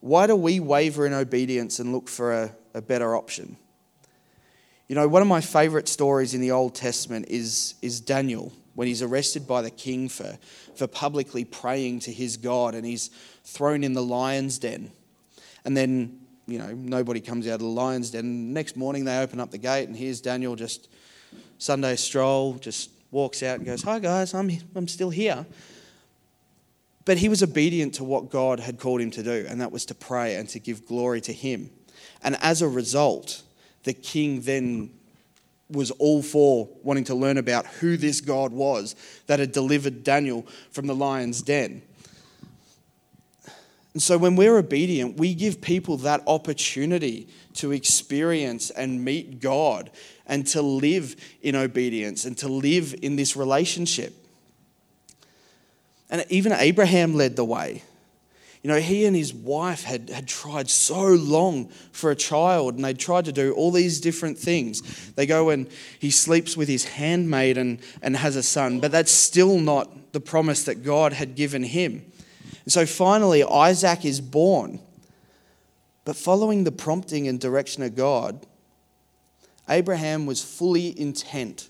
Why 0.00 0.26
do 0.26 0.36
we 0.36 0.60
waver 0.60 1.06
in 1.06 1.12
obedience 1.12 1.78
and 1.78 1.92
look 1.92 2.08
for 2.08 2.32
a, 2.32 2.54
a 2.74 2.82
better 2.82 3.16
option? 3.16 3.56
You 4.88 4.94
know, 4.94 5.08
one 5.08 5.22
of 5.22 5.28
my 5.28 5.40
favorite 5.40 5.88
stories 5.88 6.34
in 6.34 6.40
the 6.40 6.52
Old 6.52 6.74
Testament 6.74 7.26
is, 7.28 7.74
is 7.82 8.00
Daniel 8.00 8.52
when 8.74 8.86
he's 8.86 9.02
arrested 9.02 9.48
by 9.48 9.62
the 9.62 9.70
king 9.70 10.08
for, 10.08 10.38
for 10.76 10.86
publicly 10.86 11.44
praying 11.44 12.00
to 12.00 12.12
his 12.12 12.36
God 12.36 12.74
and 12.74 12.84
he's 12.84 13.10
thrown 13.42 13.82
in 13.82 13.94
the 13.94 14.02
lion's 14.02 14.58
den. 14.58 14.92
And 15.64 15.76
then 15.76 16.20
you 16.46 16.58
know, 16.58 16.72
nobody 16.72 17.20
comes 17.20 17.46
out 17.46 17.54
of 17.54 17.60
the 17.60 17.66
lion's 17.66 18.10
den. 18.10 18.52
Next 18.52 18.76
morning, 18.76 19.04
they 19.04 19.18
open 19.18 19.40
up 19.40 19.50
the 19.50 19.58
gate, 19.58 19.88
and 19.88 19.96
here's 19.96 20.20
Daniel 20.20 20.56
just 20.56 20.88
Sunday 21.58 21.96
stroll, 21.96 22.54
just 22.54 22.90
walks 23.10 23.42
out 23.42 23.56
and 23.56 23.66
goes, 23.66 23.82
Hi, 23.82 23.98
guys, 23.98 24.34
I'm, 24.34 24.50
I'm 24.74 24.88
still 24.88 25.10
here. 25.10 25.46
But 27.04 27.18
he 27.18 27.28
was 27.28 27.42
obedient 27.42 27.94
to 27.94 28.04
what 28.04 28.30
God 28.30 28.60
had 28.60 28.78
called 28.78 29.00
him 29.00 29.10
to 29.12 29.22
do, 29.22 29.46
and 29.48 29.60
that 29.60 29.72
was 29.72 29.86
to 29.86 29.94
pray 29.94 30.36
and 30.36 30.48
to 30.50 30.58
give 30.58 30.86
glory 30.86 31.20
to 31.22 31.32
him. 31.32 31.70
And 32.22 32.36
as 32.42 32.62
a 32.62 32.68
result, 32.68 33.42
the 33.84 33.92
king 33.92 34.40
then 34.40 34.90
was 35.70 35.90
all 35.92 36.22
for 36.22 36.68
wanting 36.82 37.04
to 37.04 37.14
learn 37.14 37.38
about 37.38 37.66
who 37.66 37.96
this 37.96 38.20
God 38.20 38.52
was 38.52 38.94
that 39.26 39.40
had 39.40 39.52
delivered 39.52 40.04
Daniel 40.04 40.46
from 40.70 40.86
the 40.86 40.94
lion's 40.94 41.42
den. 41.42 41.82
And 43.96 44.02
so 44.02 44.18
when 44.18 44.36
we're 44.36 44.58
obedient, 44.58 45.16
we 45.16 45.32
give 45.32 45.62
people 45.62 45.96
that 45.96 46.22
opportunity 46.26 47.28
to 47.54 47.72
experience 47.72 48.68
and 48.68 49.02
meet 49.02 49.40
God 49.40 49.90
and 50.26 50.46
to 50.48 50.60
live 50.60 51.16
in 51.40 51.56
obedience 51.56 52.26
and 52.26 52.36
to 52.36 52.46
live 52.46 52.94
in 53.00 53.16
this 53.16 53.36
relationship. 53.36 54.12
And 56.10 56.26
even 56.28 56.52
Abraham 56.52 57.14
led 57.14 57.36
the 57.36 57.44
way. 57.46 57.84
You 58.62 58.68
know, 58.68 58.80
he 58.80 59.06
and 59.06 59.16
his 59.16 59.32
wife 59.32 59.84
had, 59.84 60.10
had 60.10 60.28
tried 60.28 60.68
so 60.68 61.06
long 61.06 61.68
for 61.90 62.10
a 62.10 62.14
child 62.16 62.74
and 62.74 62.84
they 62.84 62.92
tried 62.92 63.24
to 63.24 63.32
do 63.32 63.54
all 63.54 63.70
these 63.70 63.98
different 63.98 64.36
things. 64.36 64.82
They 65.12 65.24
go 65.24 65.48
and 65.48 65.70
he 65.98 66.10
sleeps 66.10 66.54
with 66.54 66.68
his 66.68 66.84
handmaid 66.84 67.56
and, 67.56 67.80
and 68.02 68.14
has 68.14 68.36
a 68.36 68.42
son, 68.42 68.78
but 68.78 68.92
that's 68.92 69.10
still 69.10 69.58
not 69.58 70.12
the 70.12 70.20
promise 70.20 70.64
that 70.64 70.84
God 70.84 71.14
had 71.14 71.34
given 71.34 71.62
him. 71.62 72.12
And 72.66 72.72
so 72.72 72.84
finally, 72.84 73.42
Isaac 73.42 74.04
is 74.04 74.20
born. 74.20 74.80
But 76.04 76.16
following 76.16 76.64
the 76.64 76.72
prompting 76.72 77.26
and 77.26 77.40
direction 77.40 77.82
of 77.82 77.94
God, 77.96 78.44
Abraham 79.68 80.26
was 80.26 80.42
fully 80.42 80.98
intent 80.98 81.68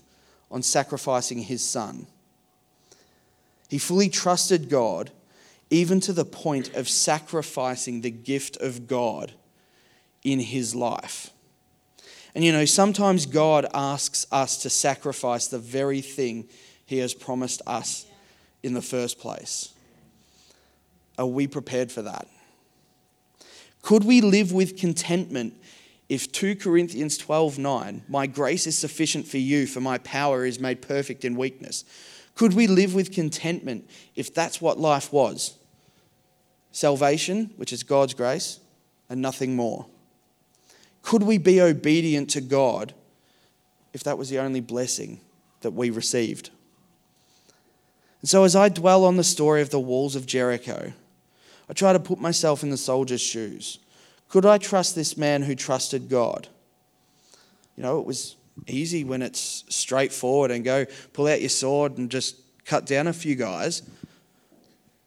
on 0.51 0.61
sacrificing 0.61 1.39
his 1.39 1.63
son. 1.63 2.07
He 3.69 3.77
fully 3.77 4.09
trusted 4.09 4.69
God, 4.69 5.11
even 5.69 5.99
to 6.01 6.13
the 6.13 6.25
point 6.25 6.73
of 6.75 6.89
sacrificing 6.89 8.01
the 8.01 8.11
gift 8.11 8.57
of 8.57 8.87
God 8.87 9.33
in 10.23 10.39
his 10.39 10.73
life. 10.73 11.31
And 12.33 12.43
you 12.43 12.51
know, 12.51 12.65
sometimes 12.65 13.25
God 13.25 13.67
asks 13.73 14.25
us 14.31 14.57
to 14.61 14.69
sacrifice 14.69 15.47
the 15.47 15.59
very 15.59 16.01
thing 16.01 16.47
he 16.85 16.99
has 16.99 17.13
promised 17.13 17.61
us 17.67 18.05
in 18.63 18.73
the 18.73 18.81
first 18.81 19.19
place. 19.19 19.73
Are 21.17 21.25
we 21.25 21.47
prepared 21.47 21.91
for 21.91 22.01
that? 22.03 22.27
Could 23.81 24.03
we 24.03 24.21
live 24.21 24.51
with 24.51 24.77
contentment 24.77 25.53
if 26.09 26.31
2 26.31 26.55
Corinthians 26.55 27.17
12:9, 27.17 28.03
my 28.07 28.27
grace 28.27 28.65
is 28.65 28.77
sufficient 28.77 29.27
for 29.27 29.37
you 29.37 29.67
for 29.67 29.81
my 29.81 29.97
power 29.99 30.45
is 30.45 30.59
made 30.59 30.81
perfect 30.81 31.25
in 31.25 31.35
weakness. 31.35 31.83
Could 32.35 32.53
we 32.53 32.67
live 32.67 32.93
with 32.93 33.11
contentment 33.11 33.89
if 34.15 34.33
that's 34.33 34.61
what 34.61 34.79
life 34.79 35.11
was? 35.11 35.55
Salvation, 36.71 37.51
which 37.57 37.73
is 37.73 37.83
God's 37.83 38.13
grace, 38.13 38.59
and 39.09 39.21
nothing 39.21 39.55
more. 39.55 39.87
Could 41.01 41.23
we 41.23 41.37
be 41.37 41.59
obedient 41.59 42.29
to 42.31 42.41
God 42.41 42.93
if 43.93 44.03
that 44.03 44.17
was 44.17 44.29
the 44.29 44.39
only 44.39 44.61
blessing 44.61 45.19
that 45.61 45.71
we 45.71 45.89
received? 45.89 46.51
And 48.21 48.29
so, 48.29 48.43
as 48.43 48.55
I 48.55 48.69
dwell 48.69 49.03
on 49.03 49.17
the 49.17 49.23
story 49.23 49.61
of 49.61 49.71
the 49.71 49.79
walls 49.79 50.15
of 50.15 50.25
Jericho, 50.25 50.93
I 51.69 51.73
try 51.73 51.93
to 51.93 51.99
put 51.99 52.19
myself 52.19 52.63
in 52.63 52.69
the 52.69 52.77
soldier's 52.77 53.21
shoes. 53.21 53.79
Could 54.29 54.45
I 54.45 54.57
trust 54.57 54.95
this 54.95 55.17
man 55.17 55.41
who 55.41 55.55
trusted 55.55 56.09
God? 56.09 56.47
You 57.75 57.83
know, 57.83 57.99
it 57.99 58.05
was 58.05 58.35
easy 58.67 59.03
when 59.03 59.21
it's 59.21 59.63
straightforward 59.69 60.51
and 60.51 60.63
go 60.63 60.85
pull 61.13 61.27
out 61.27 61.41
your 61.41 61.49
sword 61.49 61.97
and 61.97 62.09
just 62.09 62.37
cut 62.65 62.85
down 62.85 63.07
a 63.07 63.13
few 63.13 63.35
guys. 63.35 63.83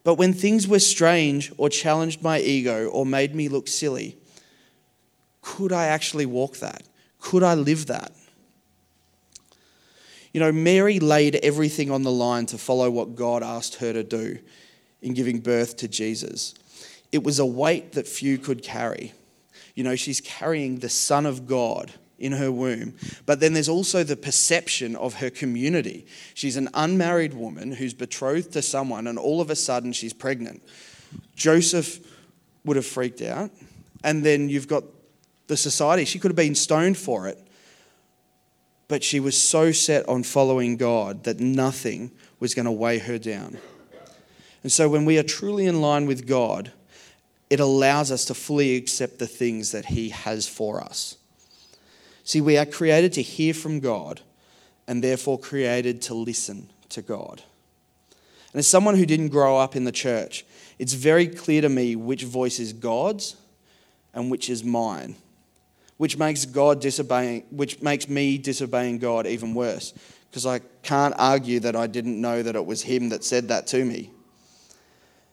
But 0.05 0.15
when 0.15 0.33
things 0.33 0.67
were 0.67 0.79
strange 0.79 1.53
or 1.57 1.69
challenged 1.69 2.23
my 2.23 2.41
ego 2.41 2.87
or 2.89 3.05
made 3.05 3.35
me 3.35 3.49
look 3.49 3.69
silly, 3.69 4.17
could 5.43 5.73
I 5.73 5.87
actually 5.87 6.27
walk 6.27 6.59
that? 6.59 6.83
Could 7.21 7.43
I 7.43 7.55
live 7.55 7.87
that? 7.87 8.13
You 10.33 10.41
know, 10.41 10.53
Mary 10.53 11.01
laid 11.01 11.37
everything 11.37 11.91
on 11.91 12.03
the 12.03 12.13
line 12.13 12.47
to 12.47 12.59
follow 12.59 12.91
what 12.91 13.17
God 13.17 13.43
asked 13.43 13.77
her 13.77 13.93
to 13.93 14.05
do 14.05 14.39
in 15.03 15.15
giving 15.15 15.41
birth 15.41 15.77
to 15.79 15.89
Jesus. 15.89 16.55
It 17.13 17.25
was 17.25 17.39
a 17.39 17.47
weight 17.47 17.93
that 17.93 18.07
few 18.07 18.39
could 18.39 18.63
carry. 18.63 19.13
You 19.75 19.85
know, 19.85 19.97
she's 19.97 20.21
carrying 20.21 20.79
the 20.79 20.89
Son 20.89 21.27
of 21.27 21.47
God 21.47 21.93
in 22.19 22.33
her 22.33 22.53
womb. 22.53 22.95
But 23.25 23.41
then 23.41 23.55
there's 23.55 23.69
also 23.69 24.05
the 24.05 24.17
perception 24.17 24.95
of 24.95 25.15
her 25.15 25.31
community. 25.31 26.07
She's 26.35 26.57
an 26.57 26.69
unmarried 26.75 27.35
woman 27.35 27.73
who's 27.73 27.95
betrothed 27.95 28.53
to 28.53 28.63
someone, 28.63 29.07
and 29.07 29.19
all 29.19 29.41
of 29.41 29.51
a 29.51 29.57
sudden 29.57 29.93
she's 29.93 30.13
pregnant. 30.13 30.63
Joseph 31.35 31.99
would 32.65 32.77
have 32.77 32.87
freaked 32.87 33.23
out. 33.23 33.51
And 34.05 34.25
then 34.25 34.49
you've 34.49 34.69
got 34.69 34.85
the 35.47 35.57
society. 35.57 36.05
She 36.05 36.19
could 36.19 36.31
have 36.31 36.37
been 36.37 36.55
stoned 36.55 36.97
for 36.97 37.27
it. 37.27 37.39
But 38.89 39.05
she 39.05 39.21
was 39.21 39.41
so 39.41 39.73
set 39.73 40.09
on 40.09 40.23
following 40.23 40.77
God 40.77 41.25
that 41.25 41.39
nothing 41.39 42.11
was 42.39 42.55
going 42.55 42.67
to 42.67 42.73
weigh 42.73 42.99
her 42.99 43.19
down. 43.19 43.59
And 44.63 44.71
so 44.71 44.89
when 44.89 45.05
we 45.05 45.19
are 45.19 45.23
truly 45.23 45.67
in 45.67 45.81
line 45.81 46.07
with 46.07 46.27
God, 46.27 46.73
it 47.49 47.61
allows 47.61 48.13
us 48.13 48.25
to 48.27 48.35
fully 48.35 48.77
accept 48.77 49.19
the 49.19 49.27
things 49.27 49.73
that 49.73 49.87
He 49.87 50.11
has 50.11 50.47
for 50.47 50.81
us. 50.81 51.17
See, 52.25 52.41
we 52.41 52.57
are 52.57 52.67
created 52.67 53.13
to 53.15 53.23
hear 53.23 53.55
from 53.55 53.81
God 53.81 54.21
and 54.87 55.03
therefore 55.03 55.39
created 55.39 56.03
to 56.03 56.15
listen 56.15 56.71
to 56.91 57.03
God. 57.03 57.43
And 58.53 58.59
as 58.59 58.67
someone 58.67 58.97
who 58.97 59.07
didn't 59.07 59.29
grow 59.29 59.57
up 59.57 59.77
in 59.77 59.85
the 59.85 59.93
church, 59.93 60.45
it's 60.79 60.93
very 60.93 61.27
clear 61.27 61.63
to 61.63 61.69
me 61.69 61.97
which 61.97 62.25
voice 62.25 62.59
is 62.59 62.73
God's 62.73 63.37
and 64.13 64.31
which 64.31 64.51
is 64.51 64.65
mine, 64.65 65.17
which 65.97 66.19
makes 66.19 66.45
God 66.45 66.81
disobeying, 66.81 67.45
which 67.51 67.81
makes 67.81 68.09
me 68.09 68.39
disobeying 68.39 68.99
God 68.99 69.27
even 69.27 69.55
worse, 69.55 69.93
because 70.31 70.47
I 70.47 70.61
can't 70.83 71.15
argue 71.19 71.61
that 71.61 71.77
I 71.77 71.87
didn't 71.87 72.21
know 72.21 72.43
that 72.43 72.57
it 72.57 72.67
was 72.67 72.83
Him 72.83 73.09
that 73.11 73.25
said 73.25 73.49
that 73.49 73.67
to 73.69 73.85
me. 73.85 74.11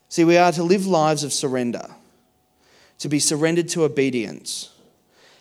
See, 0.10 0.24
we 0.24 0.38
are 0.38 0.52
to 0.54 0.63
live 0.63 0.88
lives 0.88 1.24
of 1.24 1.34
surrender, 1.34 1.86
to 3.00 3.10
be 3.10 3.20
surrendered 3.20 3.67
to 3.70 3.84
obedience. 3.84 4.72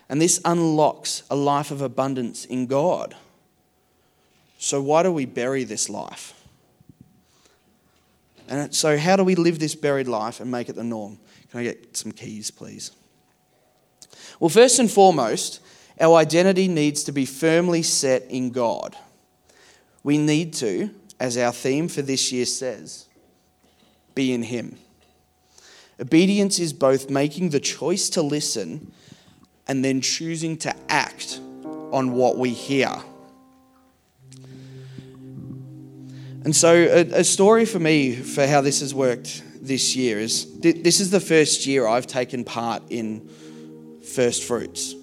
And 0.09 0.21
this 0.21 0.41
unlocks 0.45 1.23
a 1.31 1.37
life 1.37 1.71
of 1.71 1.83
abundance 1.83 2.45
in 2.45 2.67
God. 2.67 3.15
So, 4.59 4.81
why 4.81 5.03
do 5.03 5.13
we 5.13 5.27
bury 5.27 5.65
this 5.65 5.89
life? 5.89 6.33
And 8.49 8.75
so, 8.75 8.97
how 8.97 9.17
do 9.17 9.25
we 9.25 9.35
live 9.35 9.59
this 9.59 9.75
buried 9.75 10.09
life 10.09 10.41
and 10.41 10.51
make 10.51 10.69
it 10.69 10.77
the 10.77 10.85
norm? 10.85 11.19
Can 11.51 11.61
I 11.61 11.65
get 11.65 11.97
some 11.97 12.13
keys, 12.13 12.51
please? 12.51 12.93
Well, 14.41 14.49
first 14.49 14.79
and 14.79 14.91
foremost, 14.91 15.61
our 16.01 16.17
identity 16.17 16.69
needs 16.69 17.05
to 17.05 17.13
be 17.13 17.27
firmly 17.27 17.83
set 17.83 18.23
in 18.29 18.51
God. 18.51 18.97
We 20.03 20.19
need 20.19 20.53
to, 20.55 20.91
as 21.19 21.37
our 21.37 21.53
theme 21.53 21.89
for 21.89 22.03
this 22.03 22.31
year 22.31 22.47
says, 22.47 23.07
be 24.17 24.33
in 24.33 24.43
Him. 24.43 24.77
Obedience 26.01 26.59
is 26.59 26.73
both 26.73 27.09
making 27.09 27.51
the 27.51 27.61
choice 27.61 28.11
to 28.11 28.23
listen 28.23 28.93
and 29.69 29.85
then 29.85 30.01
choosing 30.01 30.57
to 30.59 30.75
act 30.89 31.41
on 31.93 32.13
what 32.13 32.37
we 32.37 32.51
hear. 32.51 32.93
And 36.45 36.55
so, 36.55 36.75
a, 36.75 37.21
a, 37.21 37.25
story 37.25 37.65
for 37.65 37.79
me 37.79 38.15
for 38.15 38.47
how 38.47 38.61
this 38.61 38.81
has 38.81 38.95
worked 38.95 39.43
this 39.61 39.97
year 39.97 40.21
is 40.21 40.45
th- 40.61 40.85
this 40.85 41.01
is 41.01 41.11
the 41.11 41.19
first 41.19 41.67
year 41.67 41.89
I've 41.89 42.07
taken 42.07 42.45
part 42.45 42.85
in 42.89 43.29
first 44.15 44.45
fruits. 44.45 44.95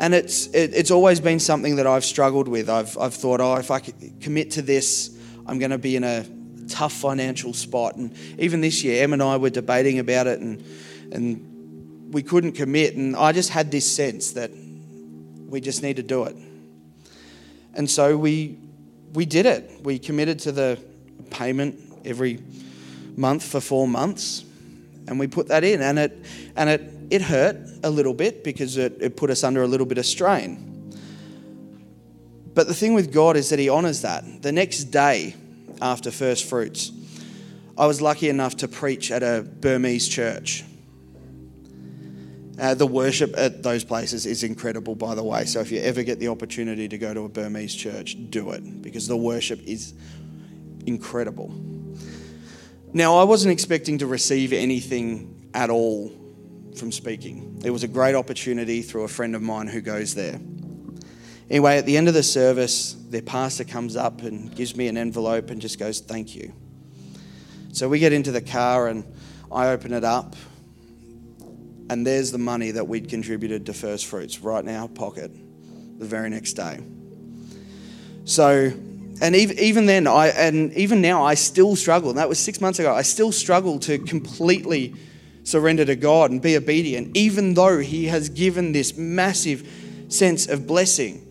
And 0.00 0.14
it's, 0.14 0.46
it, 0.48 0.74
it's 0.74 0.90
always 0.90 1.20
been 1.20 1.38
something 1.38 1.76
that 1.76 1.86
I've 1.86 2.04
struggled 2.04 2.48
with. 2.48 2.68
I've, 2.68 2.96
I've 2.98 3.14
thought, 3.14 3.40
oh, 3.40 3.56
if 3.56 3.70
I 3.70 3.80
commit 4.20 4.52
to 4.52 4.62
this, 4.62 5.16
I'm 5.46 5.58
going 5.58 5.70
to 5.70 5.78
be 5.78 5.94
in 5.94 6.02
a 6.02 6.24
tough 6.70 6.92
financial 6.92 7.52
spot. 7.52 7.96
And 7.96 8.14
even 8.38 8.60
this 8.60 8.82
year, 8.82 9.02
Em 9.02 9.12
and 9.12 9.22
I 9.22 9.36
were 9.36 9.50
debating 9.50 9.98
about 9.98 10.26
it, 10.26 10.40
and, 10.40 10.64
and 11.12 12.12
we 12.12 12.22
couldn't 12.22 12.52
commit. 12.52 12.96
And 12.96 13.14
I 13.16 13.32
just 13.32 13.50
had 13.50 13.70
this 13.70 13.90
sense 13.90 14.32
that 14.32 14.50
we 15.48 15.60
just 15.60 15.82
need 15.82 15.96
to 15.96 16.02
do 16.02 16.24
it. 16.24 16.36
And 17.74 17.90
so 17.90 18.16
we, 18.16 18.58
we 19.12 19.26
did 19.26 19.46
it. 19.46 19.82
We 19.82 19.98
committed 19.98 20.38
to 20.40 20.52
the 20.52 20.78
payment 21.30 21.78
every 22.04 22.40
month 23.16 23.44
for 23.44 23.60
four 23.60 23.86
months, 23.86 24.44
and 25.08 25.18
we 25.18 25.26
put 25.26 25.48
that 25.48 25.64
in. 25.64 25.82
And 25.82 25.98
it, 25.98 26.24
and 26.56 26.70
it, 26.70 26.82
it 27.10 27.22
hurt 27.22 27.56
a 27.82 27.90
little 27.90 28.14
bit 28.14 28.44
because 28.44 28.76
it, 28.76 28.96
it 29.00 29.16
put 29.16 29.30
us 29.30 29.44
under 29.44 29.62
a 29.62 29.66
little 29.66 29.86
bit 29.86 29.98
of 29.98 30.06
strain. 30.06 30.66
But 32.54 32.66
the 32.66 32.74
thing 32.74 32.94
with 32.94 33.12
God 33.12 33.36
is 33.36 33.50
that 33.50 33.58
He 33.58 33.68
honors 33.68 34.02
that. 34.02 34.42
The 34.42 34.52
next 34.52 34.84
day, 34.84 35.34
after 35.80 36.10
first 36.10 36.44
fruits. 36.44 36.92
I 37.78 37.86
was 37.86 38.02
lucky 38.02 38.28
enough 38.28 38.56
to 38.58 38.68
preach 38.68 39.10
at 39.10 39.22
a 39.22 39.42
Burmese 39.42 40.06
church. 40.08 40.64
Uh, 42.58 42.74
the 42.74 42.86
worship 42.86 43.32
at 43.38 43.62
those 43.62 43.84
places 43.84 44.26
is 44.26 44.42
incredible, 44.42 44.94
by 44.94 45.14
the 45.14 45.24
way. 45.24 45.46
So 45.46 45.60
if 45.60 45.72
you 45.72 45.80
ever 45.80 46.02
get 46.02 46.18
the 46.18 46.28
opportunity 46.28 46.88
to 46.88 46.98
go 46.98 47.14
to 47.14 47.24
a 47.24 47.28
Burmese 47.28 47.74
church, 47.74 48.16
do 48.28 48.50
it 48.50 48.82
because 48.82 49.08
the 49.08 49.16
worship 49.16 49.60
is 49.64 49.94
incredible. 50.86 51.54
Now, 52.92 53.16
I 53.16 53.24
wasn't 53.24 53.52
expecting 53.52 53.98
to 53.98 54.06
receive 54.06 54.52
anything 54.52 55.48
at 55.54 55.70
all 55.70 56.12
from 56.76 56.92
speaking. 56.92 57.62
It 57.64 57.70
was 57.70 57.82
a 57.82 57.88
great 57.88 58.14
opportunity 58.14 58.82
through 58.82 59.04
a 59.04 59.08
friend 59.08 59.34
of 59.34 59.42
mine 59.42 59.66
who 59.68 59.80
goes 59.80 60.14
there. 60.14 60.38
Anyway, 61.50 61.76
at 61.78 61.84
the 61.84 61.96
end 61.96 62.06
of 62.06 62.14
the 62.14 62.22
service, 62.22 62.94
their 63.08 63.22
pastor 63.22 63.64
comes 63.64 63.96
up 63.96 64.22
and 64.22 64.54
gives 64.54 64.76
me 64.76 64.86
an 64.86 64.96
envelope 64.96 65.50
and 65.50 65.60
just 65.60 65.78
goes, 65.78 66.00
Thank 66.00 66.36
you. 66.36 66.52
So 67.72 67.88
we 67.88 67.98
get 67.98 68.12
into 68.12 68.30
the 68.30 68.40
car 68.40 68.88
and 68.88 69.04
I 69.50 69.68
open 69.68 69.92
it 69.92 70.04
up, 70.04 70.36
and 71.88 72.06
there's 72.06 72.30
the 72.30 72.38
money 72.38 72.70
that 72.70 72.86
we'd 72.86 73.08
contributed 73.08 73.66
to 73.66 73.72
First 73.72 74.06
Fruits 74.06 74.40
right 74.40 74.66
our 74.68 74.88
pocket 74.88 75.32
the 75.98 76.06
very 76.06 76.30
next 76.30 76.52
day. 76.52 76.80
So 78.24 78.72
and 79.22 79.36
even 79.36 79.84
then, 79.84 80.06
I, 80.06 80.28
and 80.28 80.72
even 80.72 81.02
now, 81.02 81.22
I 81.22 81.34
still 81.34 81.76
struggle. 81.76 82.14
That 82.14 82.28
was 82.28 82.38
six 82.38 82.58
months 82.60 82.78
ago. 82.78 82.94
I 82.94 83.02
still 83.02 83.32
struggle 83.32 83.78
to 83.80 83.98
completely 83.98 84.94
surrender 85.44 85.84
to 85.84 85.94
God 85.94 86.30
and 86.30 86.40
be 86.40 86.56
obedient, 86.56 87.14
even 87.14 87.52
though 87.52 87.80
He 87.80 88.06
has 88.06 88.30
given 88.30 88.72
this 88.72 88.96
massive 88.96 89.68
sense 90.08 90.48
of 90.48 90.66
blessing. 90.66 91.26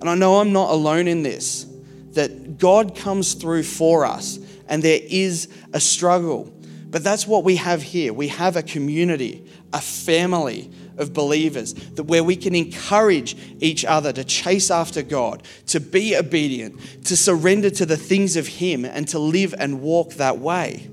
And 0.00 0.08
I 0.08 0.14
know 0.14 0.40
I'm 0.40 0.52
not 0.52 0.70
alone 0.70 1.08
in 1.08 1.22
this, 1.22 1.66
that 2.12 2.58
God 2.58 2.96
comes 2.96 3.34
through 3.34 3.64
for 3.64 4.04
us, 4.04 4.38
and 4.68 4.82
there 4.82 5.00
is 5.02 5.48
a 5.72 5.80
struggle. 5.80 6.52
But 6.90 7.04
that's 7.04 7.26
what 7.26 7.44
we 7.44 7.56
have 7.56 7.82
here. 7.82 8.12
We 8.12 8.28
have 8.28 8.56
a 8.56 8.62
community, 8.62 9.46
a 9.72 9.80
family 9.80 10.70
of 10.96 11.12
believers 11.12 11.72
that 11.72 12.04
where 12.04 12.24
we 12.24 12.36
can 12.36 12.54
encourage 12.54 13.36
each 13.60 13.84
other 13.84 14.12
to 14.12 14.24
chase 14.24 14.70
after 14.70 15.02
God, 15.02 15.42
to 15.66 15.80
be 15.80 16.16
obedient, 16.16 17.04
to 17.06 17.16
surrender 17.16 17.70
to 17.70 17.86
the 17.86 17.96
things 17.96 18.36
of 18.36 18.46
Him, 18.46 18.84
and 18.84 19.06
to 19.08 19.18
live 19.18 19.54
and 19.56 19.80
walk 19.80 20.14
that 20.14 20.38
way. 20.38 20.88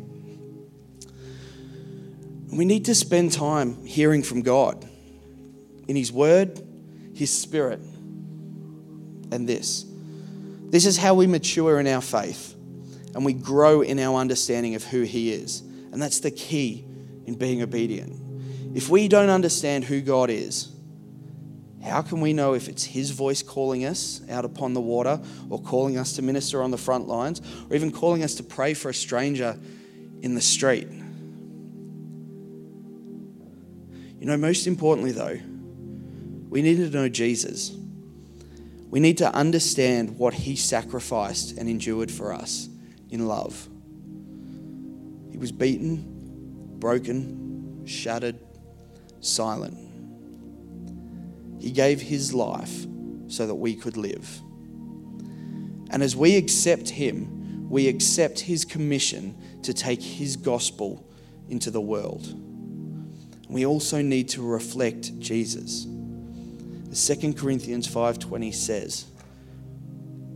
We 2.52 2.66
need 2.66 2.86
to 2.86 2.96
spend 2.96 3.34
time 3.34 3.86
hearing 3.86 4.24
from 4.24 4.42
God 4.42 4.88
in 5.88 5.96
His 5.96 6.12
Word, 6.12 6.62
His 7.14 7.36
Spirit, 7.36 7.82
and 9.32 9.48
this. 9.48 9.86
This 10.70 10.86
is 10.86 10.98
how 10.98 11.14
we 11.14 11.28
mature 11.28 11.80
in 11.80 11.88
our 11.88 12.02
faith 12.02 12.56
and 13.16 13.26
we 13.26 13.34
grow 13.34 13.82
in 13.82 14.00
our 14.00 14.20
understanding 14.20 14.76
of 14.76 14.84
who 14.84 15.02
He 15.02 15.32
is. 15.32 15.62
And 15.92 16.02
that's 16.02 16.20
the 16.20 16.30
key 16.30 16.86
in 17.26 17.36
being 17.36 17.62
obedient. 17.62 18.16
If 18.76 18.90
we 18.90 19.08
don't 19.08 19.30
understand 19.30 19.86
who 19.86 20.02
God 20.02 20.30
is, 20.30 20.72
how 21.84 22.02
can 22.02 22.22
we 22.22 22.34
know 22.34 22.54
if 22.54 22.70
it's 22.70 22.84
His 22.84 23.12
voice 23.12 23.42
calling 23.42 23.86
us 23.86 24.22
out 24.30 24.46
upon 24.46 24.74
the 24.74 24.82
water, 24.82 25.20
or 25.50 25.60
calling 25.62 25.98
us 25.98 26.14
to 26.14 26.22
minister 26.22 26.62
on 26.62 26.70
the 26.70 26.78
front 26.78 27.08
lines, 27.08 27.42
or 27.70 27.76
even 27.76 27.92
calling 27.92 28.24
us 28.24 28.36
to 28.36 28.44
pray 28.44 28.76
for 28.76 28.90
a 28.90 28.94
stranger 28.94 29.58
in 30.22 30.36
the 30.36 30.42
street? 30.42 30.88
You 34.20 34.26
know, 34.26 34.38
most 34.38 34.68
importantly, 34.68 35.12
though, 35.12 35.40
we 36.50 36.62
need 36.62 36.78
to 36.78 36.90
know 36.90 37.10
Jesus. 37.10 37.76
We 38.90 39.00
need 39.00 39.18
to 39.20 39.34
understand 39.34 40.18
what 40.18 40.34
He 40.34 40.56
sacrificed 40.56 41.58
and 41.58 41.70
endured 41.70 42.12
for 42.12 42.34
us 42.34 42.70
in 43.10 43.28
love. 43.28 43.68
He 45.32 45.38
was 45.38 45.52
beaten, 45.52 46.78
broken, 46.80 47.86
shattered, 47.86 48.40
silent. 49.20 49.78
He 51.60 51.72
gave 51.72 52.02
his 52.02 52.34
life 52.34 52.86
so 53.28 53.48
that 53.48 53.56
we 53.56 53.76
could 53.76 53.98
live. 53.98 54.42
And 55.90 56.04
as 56.04 56.16
we 56.16 56.36
accept 56.36 56.90
him, 56.90 57.70
we 57.70 57.88
accept 57.88 58.40
his 58.40 58.66
commission 58.66 59.36
to 59.64 59.74
take 59.74 60.02
his 60.02 60.36
gospel 60.36 61.10
into 61.50 61.72
the 61.72 61.82
world. 61.82 62.34
We 63.50 63.66
also 63.66 64.02
need 64.02 64.30
to 64.30 64.42
reflect 64.42 65.20
Jesus. 65.20 65.88
2 66.98 67.34
Corinthians 67.34 67.88
5:20 67.88 68.52
says, 68.52 69.06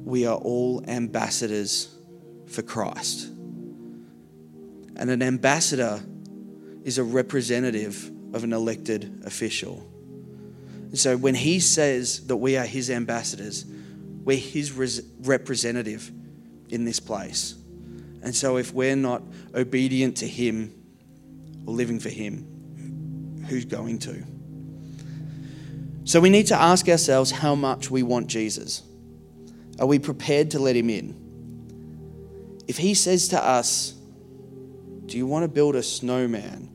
"We 0.05 0.27
are 0.27 0.37
all 0.37 0.83
ambassadors 0.87 1.89
for 2.45 2.61
Christ." 2.61 3.29
And 4.95 5.09
an 5.09 5.23
ambassador 5.23 6.03
is 6.83 6.99
a 6.99 7.03
representative 7.03 8.11
of 8.33 8.43
an 8.43 8.53
elected 8.53 9.23
official. 9.25 9.87
And 10.89 10.99
so 10.99 11.17
when 11.17 11.33
he 11.33 11.59
says 11.59 12.21
that 12.27 12.37
we 12.37 12.57
are 12.57 12.65
his 12.65 12.91
ambassadors, 12.91 13.65
we're 14.23 14.37
his 14.37 14.71
res- 14.71 15.01
representative 15.23 16.11
in 16.69 16.85
this 16.85 16.99
place. 16.99 17.55
And 18.21 18.35
so 18.35 18.57
if 18.57 18.71
we're 18.71 18.95
not 18.95 19.23
obedient 19.55 20.17
to 20.17 20.27
him 20.27 20.71
or 21.65 21.73
living 21.73 21.99
for 21.99 22.09
him, 22.09 22.45
who's 23.47 23.65
going 23.65 23.97
to? 23.99 24.23
So 26.03 26.19
we 26.19 26.29
need 26.29 26.47
to 26.47 26.59
ask 26.59 26.89
ourselves 26.89 27.31
how 27.31 27.55
much 27.55 27.91
we 27.91 28.03
want 28.03 28.27
Jesus. 28.27 28.83
Are 29.79 29.85
we 29.85 29.99
prepared 29.99 30.51
to 30.51 30.59
let 30.59 30.75
him 30.75 30.89
in? 30.89 32.63
If 32.67 32.77
he 32.77 32.93
says 32.93 33.29
to 33.29 33.43
us, 33.43 33.93
Do 35.05 35.17
you 35.17 35.27
want 35.27 35.43
to 35.43 35.47
build 35.47 35.75
a 35.75 35.83
snowman? 35.83 36.69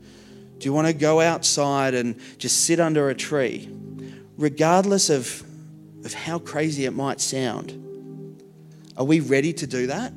Do 0.59 0.65
you 0.65 0.73
want 0.73 0.87
to 0.87 0.93
go 0.93 1.21
outside 1.21 1.93
and 1.93 2.19
just 2.37 2.65
sit 2.65 2.79
under 2.79 3.09
a 3.09 3.15
tree? 3.15 3.69
Regardless 4.37 5.09
of, 5.09 5.43
of 6.05 6.13
how 6.13 6.39
crazy 6.39 6.85
it 6.85 6.91
might 6.91 7.21
sound, 7.21 7.71
are 8.95 9.05
we 9.05 9.19
ready 9.19 9.53
to 9.53 9.67
do 9.67 9.87
that? 9.87 10.13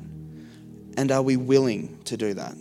And 0.97 1.11
are 1.11 1.21
we 1.21 1.37
willing 1.37 1.99
to 2.05 2.17
do 2.17 2.33
that? 2.33 2.55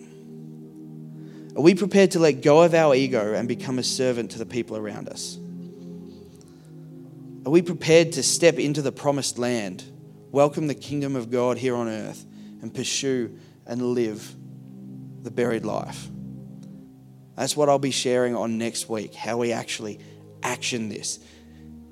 Are 1.56 1.62
we 1.62 1.74
prepared 1.74 2.12
to 2.12 2.18
let 2.18 2.42
go 2.42 2.62
of 2.62 2.74
our 2.74 2.94
ego 2.94 3.34
and 3.34 3.48
become 3.48 3.78
a 3.78 3.82
servant 3.82 4.30
to 4.32 4.38
the 4.38 4.46
people 4.46 4.76
around 4.76 5.08
us? 5.08 5.38
Are 7.46 7.50
we 7.50 7.62
prepared 7.62 8.12
to 8.12 8.22
step 8.22 8.58
into 8.58 8.82
the 8.82 8.92
promised 8.92 9.38
land, 9.38 9.82
welcome 10.30 10.66
the 10.66 10.74
kingdom 10.74 11.16
of 11.16 11.30
God 11.30 11.56
here 11.56 11.74
on 11.74 11.88
earth, 11.88 12.26
and 12.60 12.72
pursue 12.72 13.34
and 13.66 13.94
live 13.94 14.34
the 15.22 15.30
buried 15.30 15.64
life? 15.64 16.08
That's 17.36 17.56
what 17.56 17.70
I'll 17.70 17.78
be 17.78 17.92
sharing 17.92 18.36
on 18.36 18.58
next 18.58 18.90
week, 18.90 19.14
how 19.14 19.38
we 19.38 19.52
actually 19.52 20.00
action 20.42 20.90
this. 20.90 21.18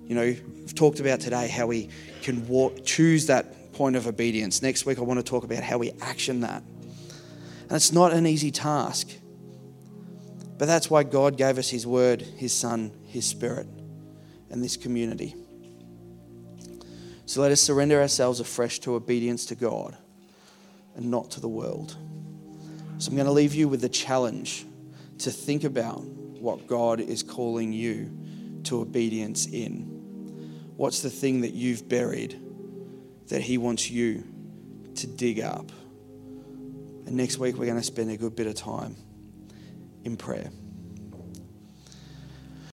You 0.04 0.14
know, 0.16 0.22
we've 0.22 0.74
talked 0.74 1.00
about 1.00 1.20
today 1.20 1.48
how 1.48 1.66
we 1.66 1.88
can 2.20 2.46
walk, 2.46 2.84
choose 2.84 3.26
that 3.26 3.72
point 3.72 3.96
of 3.96 4.06
obedience. 4.06 4.60
Next 4.60 4.84
week, 4.84 4.98
I 4.98 5.00
want 5.00 5.18
to 5.18 5.24
talk 5.24 5.44
about 5.44 5.62
how 5.62 5.78
we 5.78 5.92
action 6.02 6.40
that. 6.40 6.62
And 6.62 7.72
it's 7.72 7.92
not 7.92 8.12
an 8.12 8.26
easy 8.26 8.50
task. 8.50 9.08
But 10.58 10.66
that's 10.66 10.90
why 10.90 11.04
God 11.04 11.38
gave 11.38 11.56
us 11.56 11.70
His 11.70 11.86
Word, 11.86 12.20
His 12.20 12.52
Son, 12.52 12.92
His 13.06 13.24
Spirit, 13.24 13.66
and 14.50 14.62
this 14.62 14.76
community. 14.76 15.34
So 17.26 17.42
let 17.42 17.52
us 17.52 17.60
surrender 17.60 18.00
ourselves 18.00 18.40
afresh 18.40 18.78
to 18.80 18.94
obedience 18.94 19.46
to 19.46 19.54
God 19.54 19.96
and 20.96 21.10
not 21.10 21.30
to 21.32 21.40
the 21.40 21.48
world. 21.48 21.96
So 22.98 23.10
I'm 23.10 23.16
going 23.16 23.26
to 23.26 23.32
leave 23.32 23.54
you 23.54 23.68
with 23.68 23.80
the 23.80 23.88
challenge 23.88 24.64
to 25.18 25.30
think 25.30 25.64
about 25.64 26.02
what 26.02 26.66
God 26.66 27.00
is 27.00 27.22
calling 27.22 27.72
you 27.72 28.10
to 28.64 28.80
obedience 28.80 29.46
in. 29.46 29.82
What's 30.76 31.02
the 31.02 31.10
thing 31.10 31.42
that 31.42 31.54
you've 31.54 31.88
buried 31.88 32.40
that 33.28 33.42
He 33.42 33.58
wants 33.58 33.90
you 33.90 34.24
to 34.96 35.06
dig 35.06 35.40
up? 35.40 35.70
And 37.06 37.12
next 37.12 37.38
week, 37.38 37.56
we're 37.56 37.66
going 37.66 37.78
to 37.78 37.82
spend 37.82 38.10
a 38.10 38.16
good 38.16 38.34
bit 38.36 38.46
of 38.46 38.54
time 38.54 38.96
in 40.04 40.16
prayer. 40.16 40.50